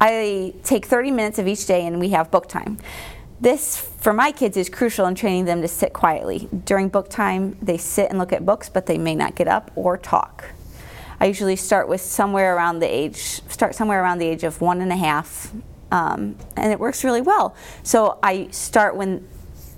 [0.00, 2.78] I take 30 minutes of each day and we have book time.
[3.40, 6.48] This, for my kids, is crucial in training them to sit quietly.
[6.64, 9.70] During book time, they sit and look at books, but they may not get up
[9.74, 10.44] or talk.
[11.18, 14.80] I usually start with somewhere around the age, start somewhere around the age of one
[14.80, 15.52] and a half,
[15.90, 17.54] um, and it works really well.
[17.82, 19.26] So I start when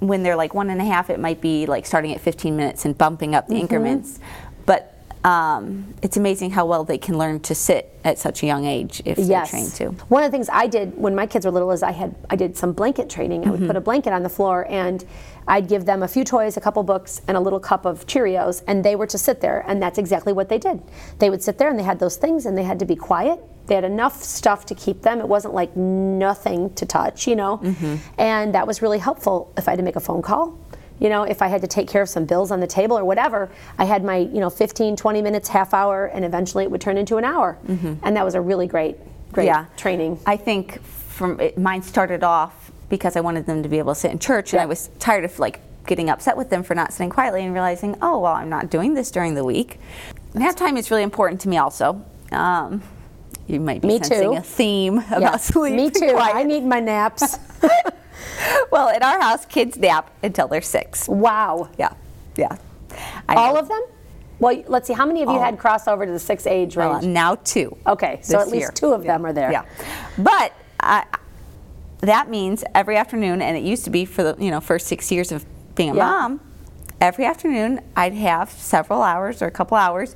[0.08, 2.84] when they're like one and a half, it might be like starting at 15 minutes
[2.84, 3.62] and bumping up the mm-hmm.
[3.62, 4.20] increments.
[4.66, 8.66] But um, it's amazing how well they can learn to sit at such a young
[8.66, 9.28] age if yes.
[9.28, 10.04] they're trained to.
[10.08, 12.36] One of the things I did when my kids were little is I had I
[12.36, 13.40] did some blanket training.
[13.40, 13.48] Mm-hmm.
[13.48, 13.68] I would mm-hmm.
[13.68, 15.04] put a blanket on the floor and
[15.46, 18.62] I'd give them a few toys, a couple books, and a little cup of Cheerios,
[18.66, 20.82] and they were to sit there, and that's exactly what they did.
[21.18, 23.40] They would sit there and they had those things, and they had to be quiet.
[23.66, 25.20] They had enough stuff to keep them.
[25.20, 27.96] It wasn't like nothing to touch, you know, mm-hmm.
[28.18, 30.58] and that was really helpful if I had to make a phone call
[31.00, 33.04] you know if i had to take care of some bills on the table or
[33.04, 36.80] whatever i had my you know 15 20 minutes half hour and eventually it would
[36.80, 37.94] turn into an hour mm-hmm.
[38.02, 38.96] and that was a really great
[39.32, 39.66] great yeah.
[39.76, 43.94] training i think from it, mine started off because i wanted them to be able
[43.94, 46.74] to sit in church and i was tired of like getting upset with them for
[46.74, 49.78] not sitting quietly and realizing oh well i'm not doing this during the week
[50.32, 52.82] nap time is really important to me also um,
[53.46, 54.36] you might be me sensing too.
[54.36, 55.36] a theme about yeah.
[55.36, 55.74] sleep.
[55.74, 56.16] Me too.
[56.16, 57.38] I need my naps.
[58.70, 61.08] well, in our house, kids nap until they're six.
[61.08, 61.68] Wow.
[61.78, 61.94] Yeah,
[62.36, 62.56] yeah.
[63.28, 63.60] I All know.
[63.60, 63.82] of them?
[64.38, 64.94] Well, let's see.
[64.94, 67.02] How many of you had crossover to the six age range?
[67.02, 67.76] Well, now two.
[67.86, 68.70] Okay, so at least year.
[68.74, 69.12] two of yeah.
[69.12, 69.52] them are there.
[69.52, 69.64] Yeah,
[70.18, 70.52] but
[72.00, 75.10] that means every afternoon, and it used to be for the you know first six
[75.10, 76.04] years of being a yeah.
[76.04, 76.40] mom,
[77.00, 80.14] every afternoon I'd have several hours or a couple hours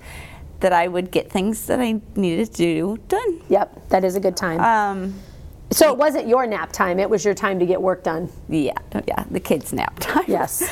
[0.60, 3.40] that I would get things that I needed to do done.
[3.48, 4.60] Yep, that is a good time.
[4.60, 5.14] Um,
[5.70, 8.30] so it wasn't your nap time; it was your time to get work done.
[8.48, 8.72] Yeah,
[9.06, 10.24] yeah, the kids' nap time.
[10.26, 10.62] Yes.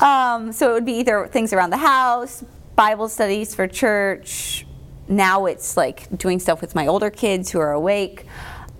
[0.02, 2.44] um, so it would be either things around the house,
[2.76, 4.66] Bible studies for church.
[5.08, 8.26] Now it's like doing stuff with my older kids who are awake.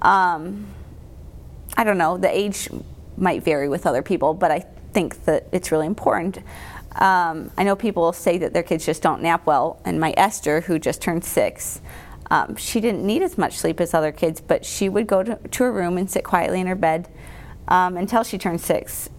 [0.02, 0.66] Um,
[1.76, 2.16] I don't know.
[2.18, 2.68] The age
[3.16, 6.38] might vary with other people, but I think that it's really important.
[6.96, 10.60] Um, I know people say that their kids just don't nap well, and my Esther,
[10.62, 11.80] who just turned six,
[12.30, 15.36] um, she didn't need as much sleep as other kids, but she would go to,
[15.36, 17.08] to her room and sit quietly in her bed
[17.68, 19.10] um, until she turned six.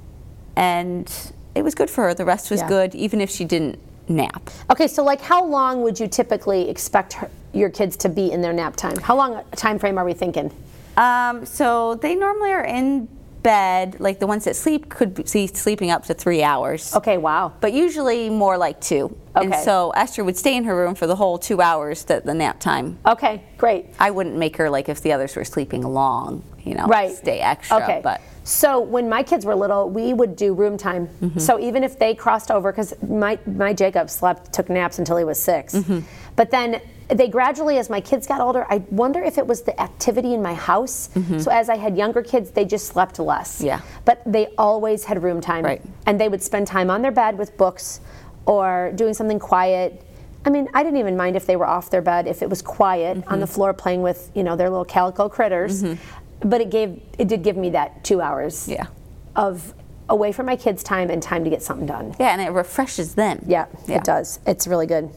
[0.56, 1.12] And
[1.56, 2.14] it was good for her.
[2.14, 2.68] The rest was yeah.
[2.68, 4.50] good, even if she didn't nap.
[4.72, 8.42] Okay, so like how long would you typically expect her, your kids to be in
[8.42, 8.98] their nap time?
[8.98, 10.52] How long a time frame are we thinking?
[10.98, 13.08] Um, so they normally are in
[13.43, 16.95] bed, like the ones that sleep could be sleeping up to three hours.
[16.95, 17.53] Okay, wow.
[17.60, 19.15] But usually more like two.
[19.36, 19.45] Okay.
[19.45, 22.34] And so Esther would stay in her room for the whole two hours that the
[22.34, 22.97] nap time.
[23.06, 23.88] Okay, great.
[23.99, 27.12] I wouldn't make her like if the others were sleeping long, you know, right.
[27.12, 27.77] stay extra.
[27.77, 28.01] Okay.
[28.03, 31.08] But so when my kids were little, we would do room time.
[31.21, 31.39] Mm-hmm.
[31.39, 35.23] So even if they crossed over, because my my Jacob slept took naps until he
[35.23, 35.99] was 6 mm-hmm.
[36.36, 39.80] but then they gradually, as my kids got older, I wonder if it was the
[39.80, 41.10] activity in my house.
[41.16, 41.39] Mm-hmm.
[41.39, 43.62] So as I had younger kids, they just slept less.
[43.62, 43.82] Yeah.
[44.06, 45.66] But they always had room time.
[45.66, 45.82] Right.
[46.06, 48.02] And they would spend time on their bed with books
[48.46, 50.06] or doing something quiet.
[50.46, 52.62] I mean, I didn't even mind if they were off their bed, if it was
[52.62, 53.34] quiet mm-hmm.
[53.34, 55.84] on the floor playing with, you know, their little calico critters.
[55.84, 56.50] Mm-hmm.
[56.50, 58.88] But it gave it did give me that two hours yeah.
[59.36, 59.74] of
[60.10, 62.16] away from my kids' time and time to get something done.
[62.20, 63.44] Yeah, and it refreshes them.
[63.48, 63.98] Yeah, yeah.
[63.98, 64.39] it does.
[64.46, 65.10] It's really good.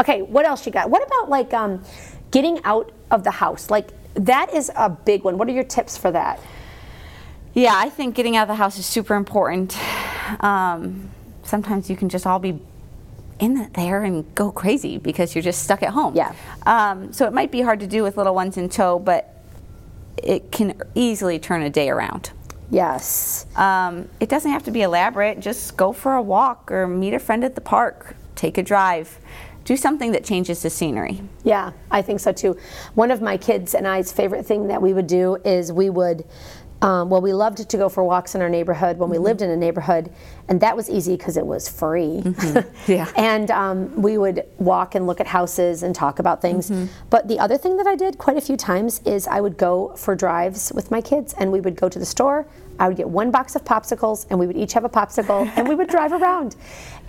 [0.00, 0.90] Okay, what else you got?
[0.90, 1.84] What about like um,
[2.30, 3.70] getting out of the house?
[3.70, 5.38] Like that is a big one.
[5.38, 6.40] What are your tips for that?
[7.52, 9.76] Yeah, I think getting out of the house is super important.
[10.42, 11.10] Um,
[11.42, 12.60] sometimes you can just all be
[13.40, 16.14] in there and go crazy because you're just stuck at home.
[16.14, 16.34] Yeah.
[16.66, 19.42] Um, so it might be hard to do with little ones in tow, but
[20.22, 22.30] it can easily turn a day around.
[22.70, 23.46] Yes.
[23.56, 25.40] Um, it doesn't have to be elaborate.
[25.40, 29.18] Just go for a walk or meet a friend at the park, take a drive.
[29.64, 31.20] Do something that changes the scenery.
[31.44, 32.56] Yeah, I think so too.
[32.94, 36.24] One of my kids and I's favorite thing that we would do is we would
[36.82, 39.24] um, well, we loved to go for walks in our neighborhood when we mm-hmm.
[39.26, 40.10] lived in a neighborhood,
[40.48, 42.22] and that was easy because it was free.
[42.22, 42.60] Mm-hmm.
[42.90, 43.10] Yeah.
[43.16, 46.70] and um, we would walk and look at houses and talk about things.
[46.70, 46.86] Mm-hmm.
[47.10, 49.94] But the other thing that I did quite a few times is I would go
[49.96, 52.46] for drives with my kids, and we would go to the store.
[52.78, 55.68] I would get one box of popsicles, and we would each have a popsicle, and
[55.68, 56.56] we would drive around.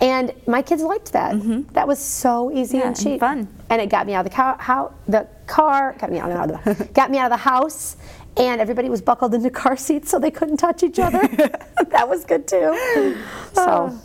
[0.00, 1.34] And my kids liked that.
[1.34, 1.72] Mm-hmm.
[1.72, 4.30] That was so easy yeah, and cheap, and fun, and it got me out of
[4.30, 4.56] the car.
[4.60, 7.96] How the car got me out of the got me out of the house
[8.36, 11.26] and everybody was buckled into car seats so they couldn't touch each other.
[11.88, 13.16] that was good too.
[13.52, 13.98] So,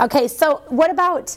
[0.00, 1.36] okay, so what about,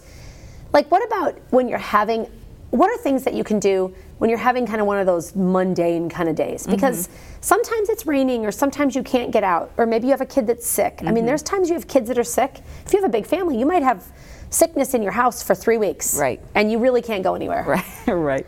[0.74, 2.30] like, what about when you're having,
[2.72, 5.36] what are things that you can do when you're having kind of one of those
[5.36, 6.64] mundane kind of days?
[6.64, 6.72] Mm-hmm.
[6.72, 7.38] Because mm-hmm.
[7.42, 10.48] sometimes it's raining or sometimes you can't get out, or maybe you have a kid
[10.48, 10.98] that's sick.
[10.98, 11.08] Mm-hmm.
[11.08, 11.28] I mean, mm-hmm.
[11.28, 12.62] there's times you have kids that are sick.
[12.86, 14.04] If you have a big family, you might have
[14.50, 16.18] sickness in your house for three weeks.
[16.18, 16.42] Right.
[16.56, 17.64] And you really can't go anywhere.
[18.08, 18.46] Right, right.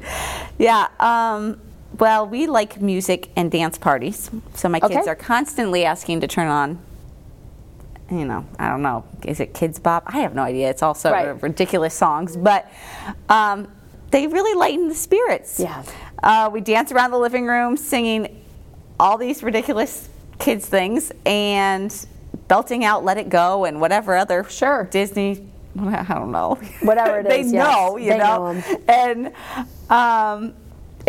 [0.57, 0.87] Yeah.
[0.99, 1.59] Um,
[1.97, 5.09] well, we like music and dance parties, so my kids okay.
[5.09, 6.79] are constantly asking to turn on.
[8.11, 9.05] You know, I don't know.
[9.23, 10.03] Is it Kidz Bop?
[10.07, 10.69] I have no idea.
[10.69, 11.41] It's also right.
[11.43, 12.71] ridiculous songs, but
[13.27, 13.67] um,
[14.11, 15.59] they really lighten the spirits.
[15.59, 15.83] Yeah.
[16.21, 18.43] Uh, we dance around the living room singing
[18.99, 22.07] all these ridiculous kids things and
[22.47, 25.49] belting out "Let It Go" and whatever other sure Disney
[25.79, 26.55] I don't know.
[26.81, 28.05] Whatever it they is, know, yes.
[28.05, 28.53] you they know.
[28.53, 29.33] know and
[29.89, 30.53] um,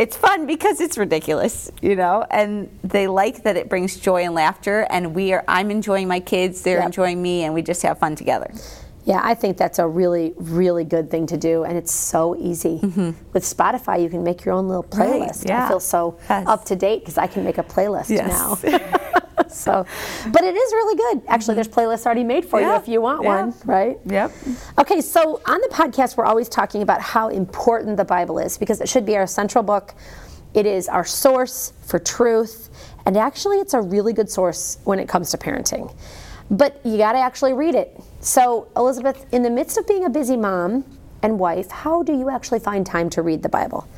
[0.00, 4.34] it's fun because it's ridiculous, you know, and they like that it brings joy and
[4.34, 4.86] laughter.
[4.88, 6.86] And we are, I'm enjoying my kids, they're yep.
[6.86, 8.50] enjoying me, and we just have fun together.
[9.04, 12.80] Yeah, I think that's a really, really good thing to do, and it's so easy.
[12.82, 13.10] Mm-hmm.
[13.34, 15.44] With Spotify, you can make your own little playlist.
[15.44, 15.66] Right, yeah.
[15.66, 16.46] I feel so yes.
[16.46, 18.62] up to date because I can make a playlist yes.
[18.62, 18.96] now.
[19.52, 19.86] so,
[20.32, 21.22] but it is really good.
[21.28, 22.72] Actually, there's playlists already made for yeah.
[22.72, 23.42] you if you want yeah.
[23.42, 23.98] one, right?
[24.06, 24.32] Yep.
[24.78, 28.80] Okay, so on the podcast, we're always talking about how important the Bible is because
[28.80, 29.94] it should be our central book.
[30.54, 32.70] It is our source for truth,
[33.06, 35.94] and actually, it's a really good source when it comes to parenting.
[36.50, 38.00] But you got to actually read it.
[38.20, 40.84] So, Elizabeth, in the midst of being a busy mom
[41.22, 43.88] and wife, how do you actually find time to read the Bible?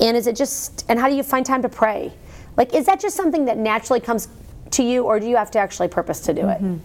[0.00, 2.12] And is it just, and how do you find time to pray?
[2.56, 4.28] Like, is that just something that naturally comes
[4.72, 6.74] to you, or do you have to actually purpose to do mm-hmm.
[6.74, 6.80] it?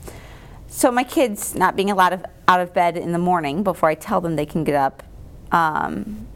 [0.68, 3.96] So my kids not being allowed of, out of bed in the morning before I
[3.96, 5.04] tell them they can get up
[5.52, 6.28] um,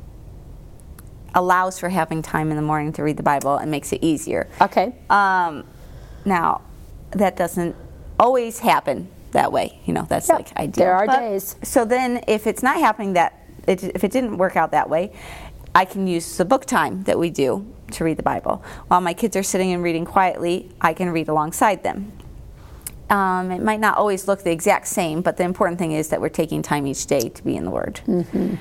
[1.34, 4.48] allows for having time in the morning to read the Bible and makes it easier.
[4.62, 4.94] Okay.
[5.10, 5.66] Um,
[6.26, 6.62] now,
[7.12, 7.76] that doesn't
[8.20, 9.80] always happen that way.
[9.86, 10.38] You know, that's yep.
[10.38, 10.86] like ideal.
[10.86, 11.56] There are but, days.
[11.64, 13.34] So then, if it's not happening that,
[13.68, 15.14] it, if it didn't work out that way,
[15.74, 18.64] I can use the book time that we do to read the Bible.
[18.88, 22.12] While my kids are sitting and reading quietly, I can read alongside them.
[23.10, 26.20] Um, it might not always look the exact same, but the important thing is that
[26.20, 28.02] we're taking time each day to be in the Word.
[28.06, 28.56] Mm-hmm.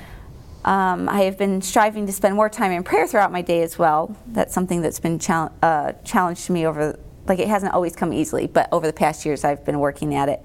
[0.65, 3.79] Um, I have been striving to spend more time in prayer throughout my day as
[3.79, 4.17] well.
[4.27, 8.13] That's something that's been chal- uh, challenged to me over, like it hasn't always come
[8.13, 10.45] easily, but over the past years I've been working at it.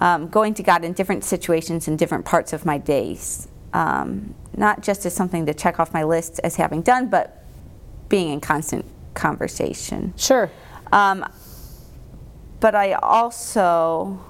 [0.00, 4.82] Um, going to God in different situations in different parts of my days, um, not
[4.82, 7.39] just as something to check off my list as having done, but
[8.10, 8.84] being in constant
[9.14, 10.12] conversation.
[10.18, 10.50] Sure.
[10.92, 11.24] Um,
[12.60, 14.22] but I also,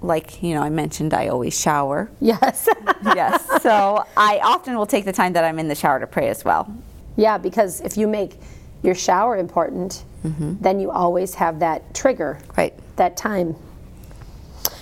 [0.00, 2.10] like, you know, I mentioned I always shower.
[2.20, 2.66] Yes.
[3.04, 3.62] yes.
[3.62, 6.42] So I often will take the time that I'm in the shower to pray as
[6.42, 6.74] well.
[7.16, 8.38] Yeah, because if you make
[8.82, 10.54] your shower important, mm-hmm.
[10.60, 12.38] then you always have that trigger.
[12.56, 12.72] Right.
[12.96, 13.56] That time.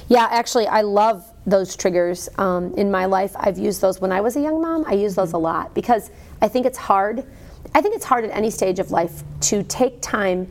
[0.09, 3.33] Yeah, actually, I love those triggers um, in my life.
[3.37, 4.85] I've used those when I was a young mom.
[4.87, 5.37] I use those mm-hmm.
[5.37, 6.11] a lot because
[6.41, 7.27] I think it's hard.
[7.75, 10.51] I think it's hard at any stage of life to take time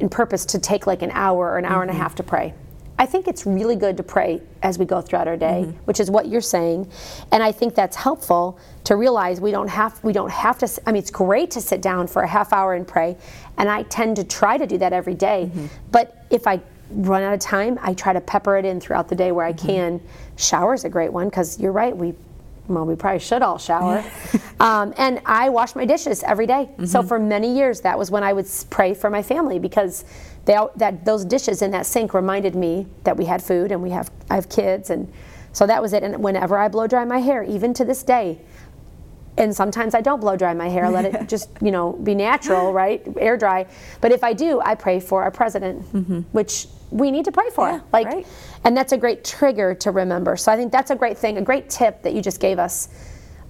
[0.00, 1.82] and purpose to take like an hour or an hour mm-hmm.
[1.82, 2.02] and a mm-hmm.
[2.02, 2.54] half to pray.
[3.00, 5.78] I think it's really good to pray as we go throughout our day, mm-hmm.
[5.84, 6.90] which is what you're saying,
[7.30, 10.82] and I think that's helpful to realize we don't have we don't have to.
[10.84, 13.16] I mean, it's great to sit down for a half hour and pray,
[13.56, 15.48] and I tend to try to do that every day.
[15.52, 15.66] Mm-hmm.
[15.92, 16.60] But if I
[16.90, 19.52] run out of time, I try to pepper it in throughout the day where I
[19.52, 19.66] mm-hmm.
[19.66, 20.00] can.
[20.36, 21.96] Shower is a great one because you're right.
[21.96, 22.14] We
[22.68, 24.04] well, we probably should all shower.
[24.60, 26.68] um, and I wash my dishes every day.
[26.70, 26.84] Mm-hmm.
[26.84, 30.04] So for many years, that was when I would pray for my family because
[30.44, 33.90] they, that those dishes in that sink reminded me that we had food and we
[33.90, 35.12] have I have kids and
[35.52, 36.02] so that was it.
[36.02, 38.38] And whenever I blow dry my hair, even to this day,
[39.36, 42.72] and sometimes I don't blow dry my hair, let it just you know be natural,
[42.72, 43.66] right, air dry.
[44.00, 46.20] But if I do, I pray for our president, mm-hmm.
[46.32, 47.68] which we need to pray for.
[47.68, 48.26] Yeah, like, right.
[48.64, 50.36] And that's a great trigger to remember.
[50.36, 52.88] So I think that's a great thing, a great tip that you just gave us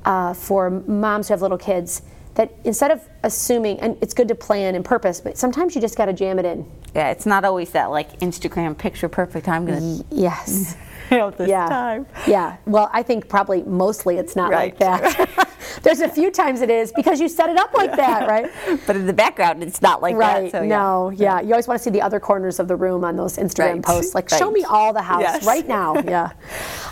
[0.05, 2.03] uh, for moms who have little kids.
[2.35, 5.97] That instead of assuming, and it's good to plan and purpose, but sometimes you just
[5.97, 6.71] got to jam it in.
[6.95, 9.49] Yeah, it's not always that like Instagram picture perfect.
[9.49, 10.77] I'm gonna yes.
[11.11, 11.69] this yeah.
[11.69, 12.07] time.
[12.27, 12.59] Yeah.
[12.67, 14.79] Well, I think probably mostly it's not right.
[14.79, 15.45] like that.
[15.83, 18.51] There's a few times it is because you set it up like that, right?
[18.87, 20.51] But in the background, it's not like right.
[20.51, 20.63] that.
[20.63, 21.41] So, no, yeah.
[21.41, 21.41] yeah.
[21.41, 23.83] You always want to see the other corners of the room on those Instagram right.
[23.83, 24.15] posts.
[24.15, 24.39] Like, right.
[24.39, 25.47] show me all the house yes.
[25.47, 25.97] right now.
[26.09, 26.33] Yeah.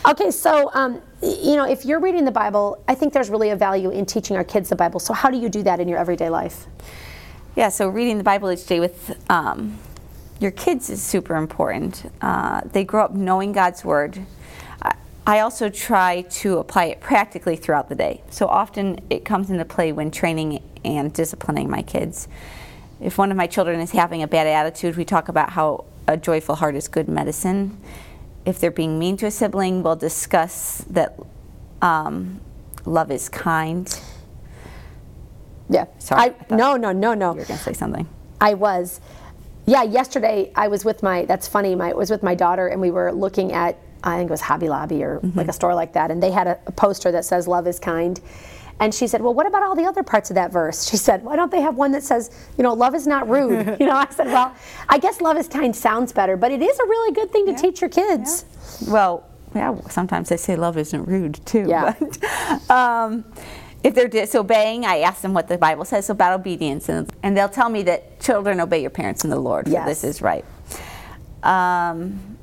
[0.06, 3.56] okay, so um, you know, if you're reading the Bible, I think there's really a
[3.56, 5.00] value in teaching our kids the Bible.
[5.00, 6.66] So how do you do that in your everyday life?
[7.54, 7.70] Yeah.
[7.70, 9.16] So reading the Bible each day with.
[9.30, 9.78] Um,
[10.38, 12.10] your kids is super important.
[12.20, 14.18] Uh, they grow up knowing God's Word.
[15.26, 18.22] I also try to apply it practically throughout the day.
[18.30, 22.28] So often it comes into play when training and disciplining my kids.
[23.00, 26.16] If one of my children is having a bad attitude, we talk about how a
[26.16, 27.76] joyful heart is good medicine.
[28.44, 31.18] If they're being mean to a sibling, we'll discuss that
[31.82, 32.40] um,
[32.84, 34.00] love is kind.
[35.68, 35.86] Yeah.
[35.98, 36.30] Sorry.
[36.30, 37.32] I, no, no, no, no.
[37.32, 38.08] You were going to say something.
[38.40, 39.00] I was.
[39.66, 42.80] Yeah, yesterday I was with my, that's funny, my, I was with my daughter and
[42.80, 45.38] we were looking at, I think it was Hobby Lobby or mm-hmm.
[45.38, 47.78] like a store like that, and they had a, a poster that says love is
[47.78, 48.20] kind.
[48.78, 50.88] And she said, Well, what about all the other parts of that verse?
[50.88, 53.76] She said, Why don't they have one that says, you know, love is not rude?
[53.80, 54.54] you know, I said, Well,
[54.88, 57.52] I guess love is kind sounds better, but it is a really good thing to
[57.52, 57.56] yeah.
[57.58, 58.44] teach your kids.
[58.82, 58.92] Yeah.
[58.92, 61.66] Well, yeah, sometimes they say love isn't rude too.
[61.66, 61.94] Yeah.
[61.98, 63.24] But, um,
[63.82, 67.48] if they're disobeying, I ask them what the Bible says about obedience, and, and they'll
[67.48, 69.86] tell me that children obey your parents in the Lord, yes.
[69.86, 70.44] this is right.
[71.44, 72.35] Um,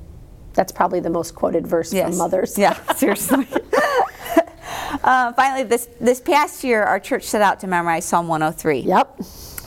[0.53, 2.09] That's probably the most quoted verse yes.
[2.09, 2.57] from mothers.
[2.57, 3.47] Yeah, seriously.
[5.03, 8.79] uh, finally, this, this past year, our church set out to memorize Psalm 103.
[8.79, 9.21] Yep.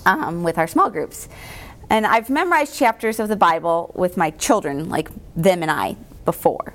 [0.04, 1.28] Um, with our small groups.
[1.90, 6.74] And I've memorized chapters of the Bible with my children, like them and I, before.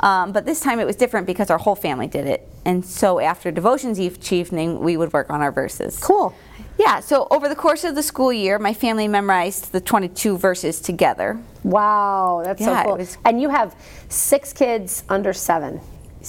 [0.00, 2.46] Um, but this time it was different because our whole family did it.
[2.64, 5.98] And so after devotions each evening, we would work on our verses.
[5.98, 6.34] Cool.
[6.78, 10.80] Yeah, so over the course of the school year, my family memorized the 22 verses
[10.80, 11.40] together.
[11.64, 12.98] Wow, that's yeah, so cool.
[12.98, 13.74] Was, and you have
[14.08, 15.80] six kids under seven.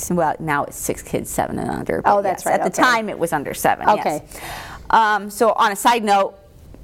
[0.10, 2.02] Well, now it's six kids, seven and under.
[2.06, 2.60] Oh, that's yes, right.
[2.60, 3.90] At the time, it was under seven.
[3.90, 4.24] Okay.
[4.24, 4.42] Yes.
[4.90, 6.36] Um, so, on a side note,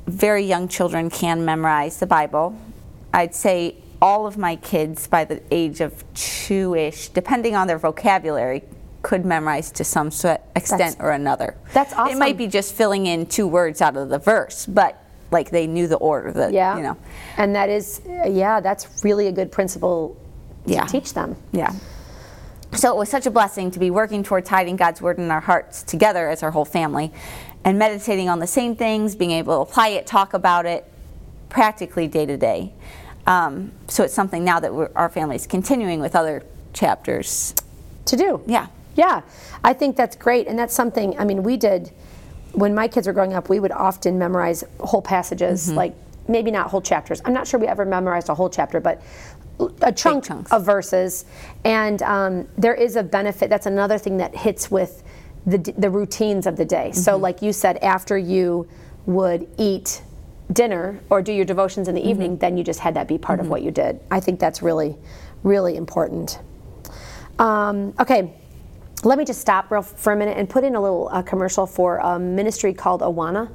[0.08, 2.58] very young children can memorize the Bible.
[3.14, 8.64] I'd say all of my kids by the age of two-ish, depending on their vocabulary,
[9.04, 11.56] could memorize to some extent that's, or another.
[11.74, 12.16] That's awesome.
[12.16, 15.68] It might be just filling in two words out of the verse, but like they
[15.68, 16.78] knew the order that yeah.
[16.78, 16.98] you know.
[17.38, 20.18] And that is yeah, that's really a good principle
[20.66, 20.86] to yeah.
[20.86, 21.36] teach them.
[21.52, 21.74] Yeah.
[22.72, 25.42] So it was such a blessing to be working towards hiding God's word in our
[25.42, 27.12] hearts together as our whole family
[27.64, 30.90] and meditating on the same things, being able to apply it, talk about it
[31.50, 32.74] practically day to day.
[33.28, 36.44] Um, so it's something now that our family is continuing with other
[36.74, 37.54] chapters
[38.06, 38.42] to do.
[38.48, 38.68] Yeah.
[38.96, 39.22] Yeah.
[39.64, 40.48] I think that's great.
[40.48, 41.92] And that's something, I mean, we did,
[42.54, 45.78] when my kids were growing up, we would often memorize whole passages, mm-hmm.
[45.78, 45.96] like
[46.28, 47.22] maybe not whole chapters.
[47.26, 49.02] I'm not sure we ever memorized a whole chapter, but
[49.82, 51.26] a chunk of verses.
[51.64, 53.50] And um, there is a benefit.
[53.50, 55.04] That's another thing that hits with
[55.46, 56.90] the, the routines of the day.
[56.90, 57.00] Mm-hmm.
[57.00, 58.68] So, like you said, after you
[59.06, 60.02] would eat
[60.52, 62.10] dinner or do your devotions in the mm-hmm.
[62.10, 63.48] evening, then you just had that be part mm-hmm.
[63.48, 64.00] of what you did.
[64.10, 64.96] I think that's really,
[65.44, 66.40] really important.
[67.40, 68.34] Um, okay,
[69.04, 71.66] let me just stop real for a minute and put in a little uh, commercial
[71.66, 73.50] for a ministry called Awana.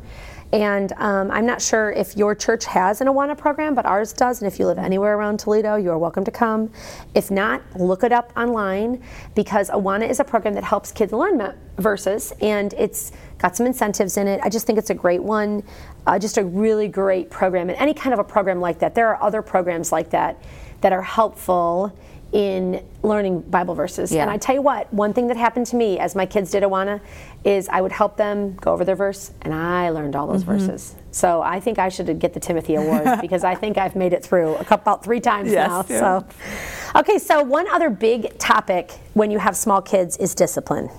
[0.53, 4.41] And um, I'm not sure if your church has an Awana program, but ours does.
[4.41, 6.71] And if you live anywhere around Toledo, you are welcome to come.
[7.15, 9.03] If not, look it up online
[9.35, 14.17] because Awana is a program that helps kids learn verses and it's got some incentives
[14.17, 14.41] in it.
[14.43, 15.63] I just think it's a great one,
[16.07, 17.69] uh, just a really great program.
[17.69, 20.43] And any kind of a program like that, there are other programs like that
[20.81, 21.95] that are helpful
[22.33, 24.13] in learning Bible verses.
[24.13, 24.23] Yeah.
[24.23, 26.63] And I tell you what, one thing that happened to me as my kids did
[26.63, 27.01] Awana
[27.45, 30.67] is I would help them go over their verse, and I learned all those mm-hmm.
[30.67, 30.95] verses.
[31.11, 34.23] So I think I should get the Timothy Award because I think I've made it
[34.23, 35.85] through a couple, about three times yes, now.
[35.89, 36.01] Yeah.
[36.01, 40.91] So, okay, so one other big topic when you have small kids is discipline.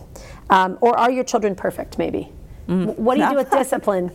[0.49, 2.31] Um, or are your children perfect, maybe?
[2.67, 4.11] Mm, what do you do with discipline?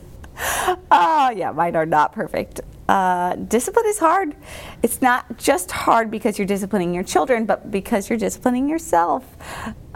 [0.91, 4.37] Oh, yeah, mine are not perfect uh, discipline is hard.
[4.83, 9.25] It's not just hard because you're disciplining your children, but because you're disciplining yourself.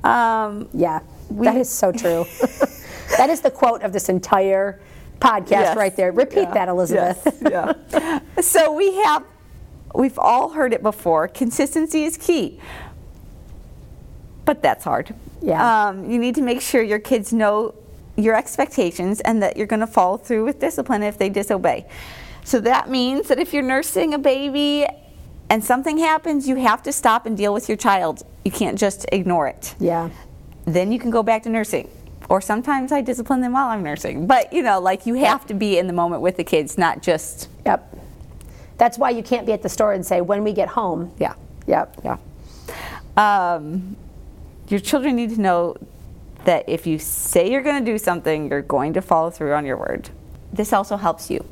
[0.04, 2.24] Um, yeah, we, that is so true.
[3.16, 4.80] that is the quote of this entire
[5.20, 6.12] podcast yes, right there.
[6.12, 7.22] Repeat yeah, that, Elizabeth.
[7.42, 8.20] Yes, yeah.
[8.40, 9.24] so we have,
[9.94, 11.28] we've all heard it before.
[11.28, 12.58] Consistency is key,
[14.44, 15.14] but that's hard.
[15.42, 15.88] Yeah.
[15.88, 17.74] Um, you need to make sure your kids know
[18.16, 21.86] your expectations and that you're going to follow through with discipline if they disobey.
[22.48, 24.86] So that means that if you're nursing a baby
[25.50, 28.22] and something happens, you have to stop and deal with your child.
[28.42, 29.74] You can't just ignore it.
[29.78, 30.08] Yeah.
[30.64, 31.90] Then you can go back to nursing.
[32.30, 34.26] Or sometimes I discipline them while I'm nursing.
[34.26, 37.02] But you know, like you have to be in the moment with the kids, not
[37.02, 37.50] just.
[37.66, 37.98] Yep.
[38.78, 41.12] That's why you can't be at the store and say, when we get home.
[41.18, 41.34] Yeah.
[41.66, 42.00] Yep.
[42.02, 42.16] Yeah.
[43.18, 43.94] Um,
[44.68, 45.76] your children need to know
[46.46, 49.66] that if you say you're going to do something, you're going to follow through on
[49.66, 50.08] your word.
[50.50, 51.44] This also helps you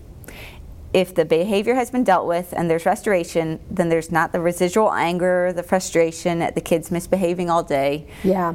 [0.96, 4.90] if the behavior has been dealt with and there's restoration, then there's not the residual
[4.94, 8.08] anger, the frustration at the kids misbehaving all day.
[8.24, 8.54] Yeah.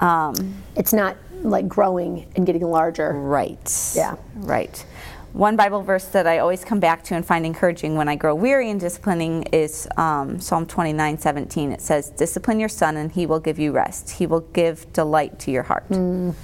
[0.00, 3.12] Um, it's not like growing and getting larger.
[3.12, 3.92] Right.
[3.94, 4.16] Yeah.
[4.34, 4.84] Right.
[5.32, 8.34] One Bible verse that I always come back to and find encouraging when I grow
[8.34, 11.70] weary in disciplining is um, Psalm 29 17.
[11.70, 14.10] It says, Discipline your son, and he will give you rest.
[14.10, 15.88] He will give delight to your heart.
[15.88, 16.34] Mm,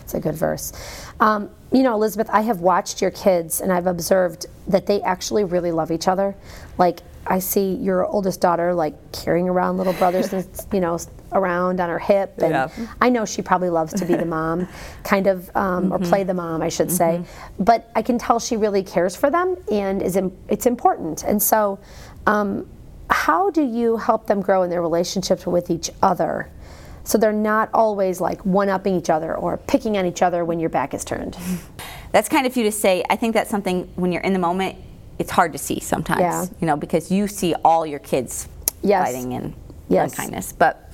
[0.00, 0.72] it's a good verse.
[1.20, 5.44] Um, you know, Elizabeth, I have watched your kids and I've observed that they actually
[5.44, 6.34] really love each other.
[6.78, 10.98] Like, I see your oldest daughter like carrying around little brothers, and, you know,
[11.32, 12.68] around on her hip, and yeah.
[13.00, 14.66] I know she probably loves to be the mom,
[15.04, 15.92] kind of, um, mm-hmm.
[15.92, 17.20] or play the mom, I should say.
[17.20, 17.64] Mm-hmm.
[17.64, 21.22] But I can tell she really cares for them, and is Im- it's important.
[21.24, 21.78] And so,
[22.26, 22.66] um,
[23.10, 26.50] how do you help them grow in their relationships with each other?
[27.08, 30.60] So they're not always like one upping each other or picking on each other when
[30.60, 31.38] your back is turned.
[32.12, 33.02] That's kind of you to say.
[33.08, 34.76] I think that's something when you're in the moment,
[35.18, 36.46] it's hard to see sometimes, yeah.
[36.58, 38.48] you know, because you see all your kids
[38.82, 39.06] yes.
[39.06, 39.54] fighting in
[39.88, 40.10] yes.
[40.10, 40.52] unkindness.
[40.52, 40.90] But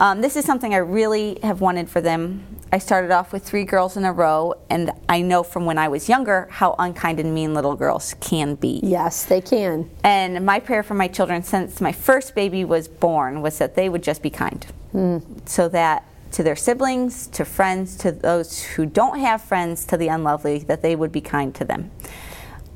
[0.00, 2.44] um, this is something I really have wanted for them.
[2.72, 5.86] I started off with three girls in a row, and I know from when I
[5.86, 8.80] was younger how unkind and mean little girls can be.
[8.82, 9.90] Yes, they can.
[10.02, 13.88] And my prayer for my children since my first baby was born was that they
[13.88, 14.66] would just be kind.
[14.94, 15.48] Mm.
[15.48, 20.08] So that to their siblings, to friends, to those who don't have friends, to the
[20.08, 21.90] unlovely, that they would be kind to them.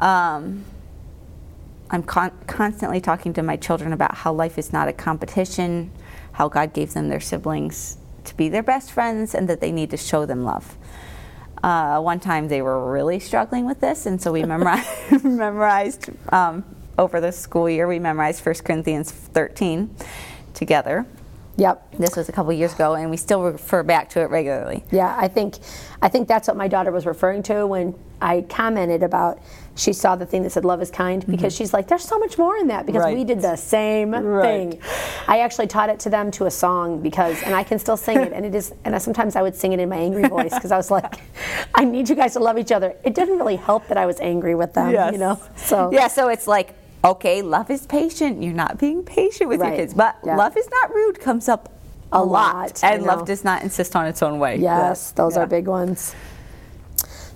[0.00, 0.64] Um,
[1.90, 5.90] I'm con- constantly talking to my children about how life is not a competition,
[6.32, 9.90] how God gave them their siblings to be their best friends, and that they need
[9.90, 10.76] to show them love.
[11.62, 14.88] Uh, one time they were really struggling with this, and so we memorized,
[15.24, 16.64] memorized um,
[16.98, 19.94] over the school year, we memorized 1 Corinthians 13
[20.54, 21.06] together.
[21.56, 21.92] Yep.
[21.98, 24.84] This was a couple years ago, and we still refer back to it regularly.
[24.90, 25.58] Yeah, I think,
[26.00, 29.38] I think that's what my daughter was referring to when I commented about
[29.74, 31.62] she saw the thing that said love is kind because mm-hmm.
[31.62, 33.16] she's like, there's so much more in that because right.
[33.16, 34.70] we did the same right.
[34.70, 34.82] thing.
[35.26, 38.18] I actually taught it to them to a song because, and I can still sing
[38.18, 40.54] it, and it is, and I, sometimes I would sing it in my angry voice
[40.54, 41.20] because I was like,
[41.74, 42.96] I need you guys to love each other.
[43.04, 45.12] It didn't really help that I was angry with them, yes.
[45.12, 45.40] you know.
[45.56, 46.74] So yeah, so it's like
[47.04, 48.42] okay, love is patient.
[48.42, 49.68] You're not being patient with right.
[49.68, 50.36] your kids, but yeah.
[50.36, 51.72] love is not rude comes up
[52.12, 54.56] a, a lot, lot, and love does not insist on its own way.
[54.56, 55.42] Yes, those yeah.
[55.42, 56.14] are big ones.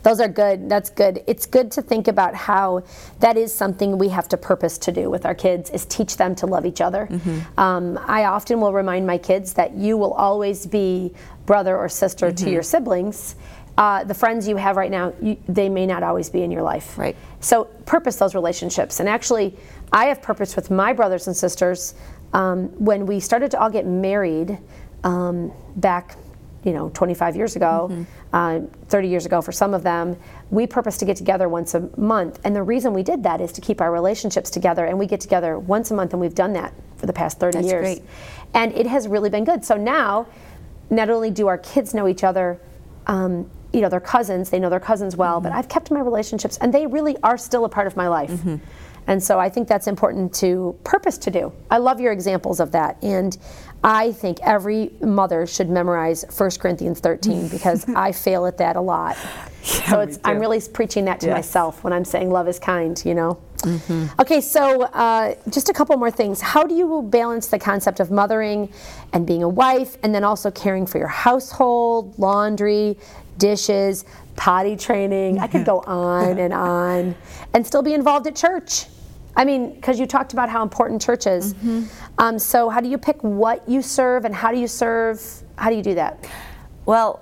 [0.07, 0.69] Those are good.
[0.69, 1.25] That's good.
[1.27, 2.85] It's good to think about how
[3.19, 6.37] that is something we have to purpose to do with our kids is teach them
[6.37, 7.09] to love each other.
[7.11, 7.59] Mm-hmm.
[7.59, 11.13] Um, I often will remind my kids that you will always be
[11.45, 12.45] brother or sister mm-hmm.
[12.45, 13.35] to your siblings.
[13.79, 16.63] Uh, the friends you have right now, you, they may not always be in your
[16.63, 16.97] life.
[16.97, 17.17] Right.
[17.41, 19.01] So purpose those relationships.
[19.01, 19.55] And actually,
[19.93, 21.95] I have purpose with my brothers and sisters.
[22.33, 24.59] Um, when we started to all get married
[25.05, 26.17] um, back
[26.65, 28.03] you know 25 years ago mm-hmm.
[28.33, 30.17] uh, 30 years ago for some of them
[30.51, 33.53] we purpose to get together once a month and the reason we did that is
[33.53, 36.53] to keep our relationships together and we get together once a month and we've done
[36.53, 38.03] that for the past 30 That's years great.
[38.53, 40.27] and it has really been good so now
[40.91, 42.61] not only do our kids know each other
[43.07, 45.45] um, you know they're cousins they know their cousins well mm-hmm.
[45.45, 48.31] but i've kept my relationships and they really are still a part of my life
[48.31, 48.57] mm-hmm.
[49.07, 51.53] And so I think that's important to purpose to do.
[51.71, 53.03] I love your examples of that.
[53.03, 53.37] And
[53.85, 58.81] I think every mother should memorize 1 Corinthians 13 because I fail at that a
[58.81, 59.17] lot.
[59.67, 61.35] Yeah, so it's, I'm really preaching that to yes.
[61.35, 63.41] myself when I'm saying love is kind, you know?
[63.63, 64.21] Mm-hmm.
[64.21, 66.41] Okay, so uh, just a couple more things.
[66.41, 68.73] How do you balance the concept of mothering
[69.13, 72.97] and being a wife and then also caring for your household, laundry,
[73.39, 74.05] dishes,
[74.37, 75.39] potty training?
[75.39, 77.15] I could go on and on
[77.55, 78.87] and still be involved at church.
[79.37, 81.53] I mean, because you talked about how important church is.
[81.55, 81.85] Mm-hmm.
[82.19, 85.23] Um, so, how do you pick what you serve and how do you serve?
[85.57, 86.27] How do you do that?
[86.87, 87.21] Well,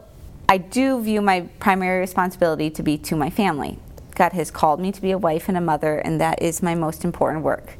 [0.48, 3.78] I do view my primary responsibility to be to my family.
[4.14, 6.74] God has called me to be a wife and a mother, and that is my
[6.74, 7.76] most important work.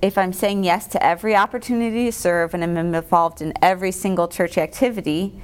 [0.00, 4.28] If I'm saying yes to every opportunity to serve and I'm involved in every single
[4.28, 5.40] church activity,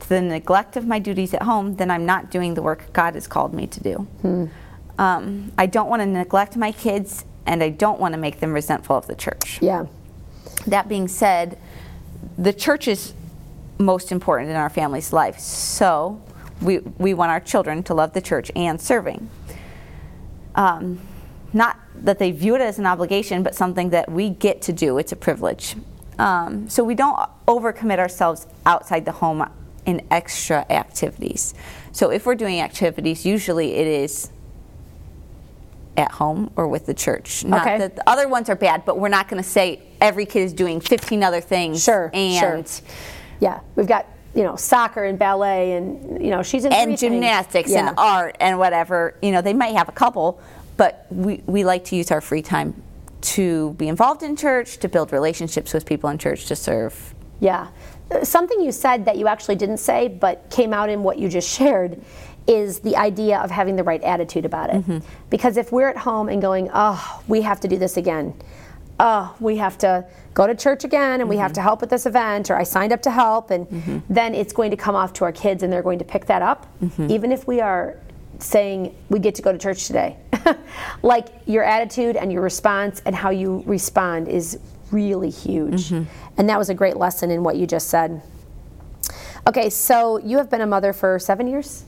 [0.00, 3.14] to the neglect of my duties at home, then I'm not doing the work God
[3.14, 3.94] has called me to do.
[4.22, 4.46] Hmm.
[4.98, 8.52] Um, I don't want to neglect my kids, and I don't want to make them
[8.52, 9.60] resentful of the church.
[9.62, 9.86] Yeah.
[10.66, 11.58] That being said,
[12.36, 13.14] the church is
[13.78, 15.38] most important in our family's life.
[15.38, 16.20] So
[16.60, 19.30] we, we want our children to love the church and serving.
[20.54, 21.00] Um,
[21.52, 24.98] not that they view it as an obligation, but something that we get to do.
[24.98, 25.76] It's a privilege.
[26.18, 29.48] Um, so we don't overcommit ourselves outside the home
[29.86, 31.54] in extra activities.
[31.92, 34.30] So if we're doing activities, usually it is
[35.96, 37.44] at home or with the church.
[37.44, 37.78] Not okay.
[37.78, 40.52] that the other ones are bad, but we're not going to say every kid is
[40.52, 41.82] doing 15 other things.
[41.82, 42.10] Sure.
[42.14, 42.84] And sure.
[43.40, 47.70] yeah, we've got you know soccer and ballet and you know she's in and gymnastics
[47.70, 47.88] yeah.
[47.88, 49.16] and art and whatever.
[49.22, 50.40] You know they might have a couple,
[50.76, 52.80] but we we like to use our free time
[53.20, 57.14] to be involved in church, to build relationships with people in church, to serve.
[57.40, 57.68] Yeah.
[58.22, 61.48] Something you said that you actually didn't say, but came out in what you just
[61.56, 62.02] shared,
[62.46, 64.76] is the idea of having the right attitude about it.
[64.76, 64.98] Mm-hmm.
[65.28, 68.34] Because if we're at home and going, oh, we have to do this again,
[68.98, 70.04] oh, we have to
[70.34, 71.30] go to church again and mm-hmm.
[71.30, 71.56] we have mm-hmm.
[71.56, 73.98] to help with this event, or I signed up to help, and mm-hmm.
[74.08, 76.42] then it's going to come off to our kids and they're going to pick that
[76.42, 77.10] up, mm-hmm.
[77.10, 77.96] even if we are
[78.38, 80.16] saying we get to go to church today.
[81.02, 84.58] like your attitude and your response and how you respond is
[84.90, 85.90] really huge.
[85.90, 86.10] Mm-hmm.
[86.38, 88.22] And that was a great lesson in what you just said.
[89.46, 91.84] Okay, so you have been a mother for seven years?